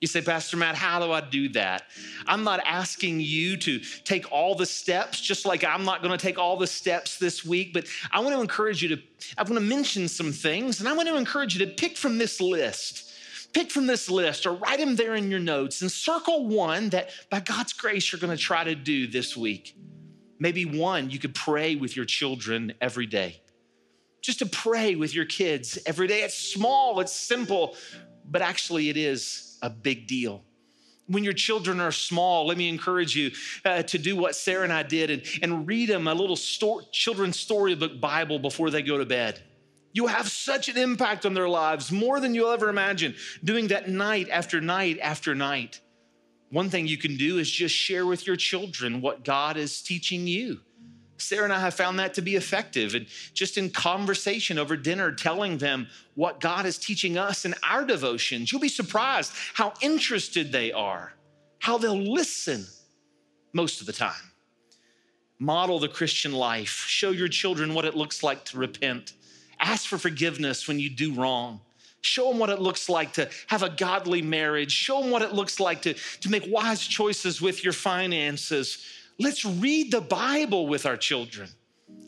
You 0.01 0.07
say, 0.07 0.21
Pastor 0.21 0.57
Matt, 0.57 0.73
how 0.73 0.99
do 0.99 1.11
I 1.11 1.21
do 1.21 1.49
that? 1.49 1.83
I'm 2.25 2.43
not 2.43 2.59
asking 2.65 3.19
you 3.19 3.55
to 3.57 3.79
take 4.03 4.31
all 4.31 4.55
the 4.55 4.65
steps, 4.65 5.21
just 5.21 5.45
like 5.45 5.63
I'm 5.63 5.85
not 5.85 6.01
going 6.01 6.11
to 6.11 6.17
take 6.17 6.39
all 6.39 6.57
the 6.57 6.65
steps 6.65 7.19
this 7.19 7.45
week, 7.45 7.71
but 7.71 7.85
I 8.11 8.19
want 8.19 8.35
to 8.35 8.41
encourage 8.41 8.81
you 8.81 8.95
to, 8.95 9.01
I 9.37 9.43
want 9.43 9.53
to 9.53 9.59
mention 9.61 10.07
some 10.07 10.31
things, 10.31 10.79
and 10.79 10.89
I 10.89 10.93
want 10.93 11.07
to 11.07 11.15
encourage 11.15 11.55
you 11.55 11.63
to 11.67 11.71
pick 11.71 11.97
from 11.97 12.17
this 12.17 12.41
list. 12.41 13.09
Pick 13.53 13.69
from 13.69 13.85
this 13.85 14.09
list 14.09 14.47
or 14.47 14.53
write 14.53 14.79
them 14.79 14.95
there 14.95 15.13
in 15.13 15.29
your 15.29 15.39
notes 15.39 15.81
and 15.81 15.91
circle 15.91 16.47
one 16.47 16.89
that 16.89 17.11
by 17.29 17.41
God's 17.41 17.73
grace 17.73 18.11
you're 18.11 18.19
going 18.19 18.35
to 18.35 18.41
try 18.41 18.63
to 18.63 18.75
do 18.75 19.07
this 19.07 19.37
week. 19.37 19.75
Maybe 20.39 20.65
one 20.65 21.09
you 21.09 21.19
could 21.19 21.35
pray 21.35 21.75
with 21.75 21.95
your 21.95 22.05
children 22.05 22.73
every 22.81 23.05
day 23.05 23.41
just 24.21 24.39
to 24.39 24.45
pray 24.45 24.95
with 24.95 25.13
your 25.13 25.25
kids 25.25 25.77
every 25.85 26.07
day. 26.07 26.21
It's 26.21 26.37
small, 26.37 26.99
it's 27.01 27.11
simple, 27.11 27.75
but 28.25 28.41
actually 28.41 28.89
it 28.89 28.95
is 28.95 29.50
a 29.61 29.69
big 29.69 30.07
deal. 30.07 30.43
When 31.07 31.23
your 31.23 31.33
children 31.33 31.79
are 31.81 31.91
small, 31.91 32.47
let 32.47 32.57
me 32.57 32.69
encourage 32.69 33.15
you 33.15 33.31
uh, 33.65 33.83
to 33.83 33.97
do 33.97 34.15
what 34.15 34.35
Sarah 34.35 34.63
and 34.63 34.71
I 34.71 34.83
did 34.83 35.09
and, 35.09 35.23
and 35.41 35.67
read 35.67 35.89
them 35.89 36.07
a 36.07 36.13
little 36.13 36.35
story, 36.35 36.85
children's 36.91 37.39
storybook 37.39 37.99
Bible 37.99 38.39
before 38.39 38.69
they 38.69 38.81
go 38.81 38.97
to 38.97 39.05
bed. 39.05 39.41
You 39.93 40.07
have 40.07 40.29
such 40.29 40.69
an 40.69 40.77
impact 40.77 41.25
on 41.25 41.33
their 41.33 41.49
lives, 41.49 41.91
more 41.91 42.19
than 42.19 42.33
you'll 42.33 42.51
ever 42.51 42.69
imagine, 42.69 43.15
doing 43.43 43.67
that 43.67 43.89
night 43.89 44.29
after 44.29 44.61
night 44.61 44.99
after 45.01 45.35
night. 45.35 45.81
One 46.49 46.69
thing 46.69 46.87
you 46.87 46.97
can 46.97 47.17
do 47.17 47.39
is 47.39 47.49
just 47.49 47.75
share 47.75 48.05
with 48.05 48.25
your 48.25 48.35
children 48.35 49.01
what 49.01 49.25
God 49.25 49.57
is 49.57 49.81
teaching 49.81 50.27
you. 50.27 50.61
Sarah 51.21 51.45
and 51.45 51.53
I 51.53 51.59
have 51.59 51.73
found 51.73 51.99
that 51.99 52.13
to 52.15 52.21
be 52.21 52.35
effective. 52.35 52.95
And 52.95 53.07
just 53.33 53.57
in 53.57 53.69
conversation 53.69 54.57
over 54.57 54.75
dinner, 54.75 55.11
telling 55.11 55.57
them 55.57 55.87
what 56.15 56.39
God 56.39 56.65
is 56.65 56.77
teaching 56.77 57.17
us 57.17 57.45
in 57.45 57.55
our 57.67 57.85
devotions, 57.85 58.51
you'll 58.51 58.61
be 58.61 58.69
surprised 58.69 59.31
how 59.53 59.73
interested 59.81 60.51
they 60.51 60.71
are, 60.71 61.13
how 61.59 61.77
they'll 61.77 61.95
listen 61.95 62.65
most 63.53 63.81
of 63.81 63.87
the 63.87 63.93
time. 63.93 64.31
Model 65.39 65.79
the 65.79 65.87
Christian 65.87 66.33
life, 66.33 66.85
show 66.87 67.11
your 67.11 67.27
children 67.27 67.73
what 67.73 67.85
it 67.85 67.95
looks 67.95 68.21
like 68.21 68.45
to 68.45 68.57
repent, 68.57 69.13
ask 69.59 69.87
for 69.87 69.97
forgiveness 69.97 70.67
when 70.67 70.79
you 70.79 70.89
do 70.89 71.13
wrong. 71.13 71.61
Show 72.01 72.29
them 72.29 72.39
what 72.39 72.49
it 72.49 72.59
looks 72.59 72.89
like 72.89 73.13
to 73.13 73.29
have 73.47 73.61
a 73.61 73.69
godly 73.69 74.23
marriage. 74.23 74.71
Show 74.71 75.01
them 75.01 75.11
what 75.11 75.21
it 75.21 75.33
looks 75.33 75.59
like 75.59 75.83
to, 75.83 75.93
to 75.93 76.29
make 76.29 76.43
wise 76.47 76.81
choices 76.81 77.41
with 77.41 77.63
your 77.63 77.73
finances 77.73 78.83
Let's 79.21 79.45
read 79.45 79.91
the 79.91 80.01
Bible 80.01 80.67
with 80.67 80.85
our 80.85 80.97
children. 80.97 81.49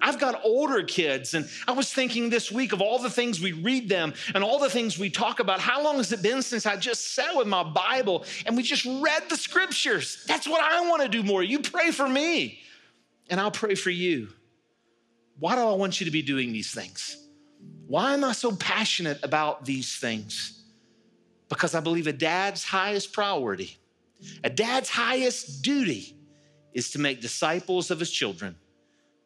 I've 0.01 0.20
got 0.20 0.43
older 0.43 0.84
kids, 0.84 1.34
and 1.34 1.47
I 1.68 1.72
was 1.72 1.93
thinking 1.93 2.30
this 2.30 2.51
week 2.51 2.74
of 2.74 2.82
all 2.82 2.99
the 2.99 3.09
things 3.09 3.39
we 3.39 3.51
read 3.51 3.88
them 3.88 4.14
and 4.34 4.43
all 4.43 4.59
the 4.59 4.70
things 4.70 4.97
we 4.97 5.09
talk 5.09 5.39
about. 5.39 5.59
How 5.59 5.82
long 5.84 5.97
has 5.97 6.11
it 6.11 6.22
been 6.22 6.41
since 6.41 6.66
I 6.66 6.76
just 6.76 7.14
sat 7.14 7.36
with 7.36 7.47
my 7.47 7.64
Bible 7.64 8.26
and 8.45 8.57
we 8.57 8.64
just 8.64 8.84
read 8.86 9.30
the 9.30 9.38
scriptures? 9.38 10.26
That's 10.28 10.47
what 10.47 10.61
I 10.61 10.89
want 10.89 11.03
to 11.03 11.07
do 11.07 11.24
more. 11.24 11.43
You 11.43 11.59
pray 11.59 11.91
for 11.91 12.09
me, 12.09 12.59
and 13.30 13.39
I'll 13.39 13.51
pray 13.51 13.76
for 13.76 13.91
you. 13.91 14.30
Why 15.39 15.55
do 15.55 15.61
I 15.61 15.74
want 15.74 16.01
you 16.01 16.05
to 16.05 16.11
be 16.11 16.22
doing 16.22 16.51
these 16.51 16.74
things? 16.74 17.18
Why 17.88 18.14
am 18.14 18.24
I 18.24 18.32
so 18.34 18.55
passionate 18.55 19.20
about 19.24 19.66
these 19.66 19.95
things? 19.95 20.64
Because 21.47 21.76
I 21.76 21.80
believe 21.80 22.07
a 22.07 22.14
dad's 22.14 22.64
highest 22.64 23.14
priority, 23.14 23.78
a 24.43 24.49
dad's 24.49 24.89
highest 24.89 25.61
duty 25.61 26.18
is 26.74 26.91
to 26.91 26.99
make 26.99 27.21
disciples 27.21 27.91
of 27.91 27.99
his 27.99 28.11
children 28.11 28.55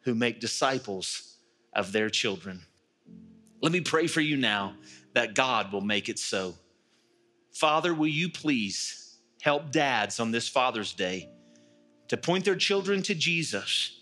who 0.02 0.14
make 0.14 0.40
disciples 0.40 1.36
of 1.72 1.92
their 1.92 2.10
children. 2.10 2.62
Let 3.60 3.72
me 3.72 3.80
pray 3.80 4.06
for 4.06 4.20
you 4.20 4.36
now 4.36 4.74
that 5.14 5.34
God 5.34 5.72
will 5.72 5.80
make 5.80 6.08
it 6.08 6.18
so. 6.18 6.54
Father, 7.52 7.92
will 7.94 8.06
you 8.06 8.28
please 8.28 9.18
help 9.40 9.70
dads 9.70 10.20
on 10.20 10.30
this 10.30 10.48
Father's 10.48 10.92
Day 10.92 11.28
to 12.08 12.16
point 12.16 12.44
their 12.44 12.56
children 12.56 13.02
to 13.02 13.14
Jesus, 13.14 14.00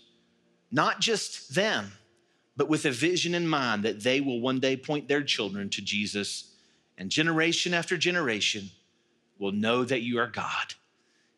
not 0.71 0.99
just 0.99 1.55
them, 1.55 1.91
but 2.55 2.69
with 2.69 2.85
a 2.85 2.91
vision 2.91 3.35
in 3.35 3.47
mind 3.47 3.83
that 3.83 4.01
they 4.01 4.21
will 4.21 4.41
one 4.41 4.59
day 4.59 4.75
point 4.75 5.07
their 5.07 5.23
children 5.23 5.69
to 5.69 5.81
Jesus, 5.81 6.55
and 6.97 7.09
generation 7.09 7.73
after 7.73 7.97
generation 7.97 8.69
will 9.37 9.51
know 9.51 9.83
that 9.83 10.01
you 10.01 10.19
are 10.19 10.27
God. 10.27 10.73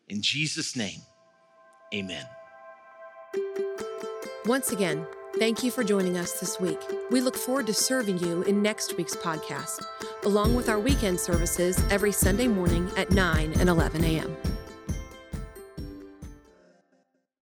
In 0.08 0.22
Jesus' 0.22 0.76
name, 0.76 1.00
Amen. 1.94 2.24
Once 4.46 4.72
again, 4.72 5.06
thank 5.38 5.62
you 5.62 5.70
for 5.70 5.84
joining 5.84 6.16
us 6.16 6.40
this 6.40 6.60
week. 6.60 6.78
We 7.10 7.20
look 7.20 7.36
forward 7.36 7.66
to 7.66 7.74
serving 7.74 8.18
you 8.18 8.42
in 8.42 8.62
next 8.62 8.96
week's 8.96 9.16
podcast, 9.16 9.84
along 10.24 10.54
with 10.54 10.68
our 10.68 10.78
weekend 10.78 11.20
services 11.20 11.82
every 11.90 12.12
Sunday 12.12 12.48
morning 12.48 12.90
at 12.96 13.10
9 13.10 13.54
and 13.58 13.68
11 13.68 14.04
a.m. 14.04 14.36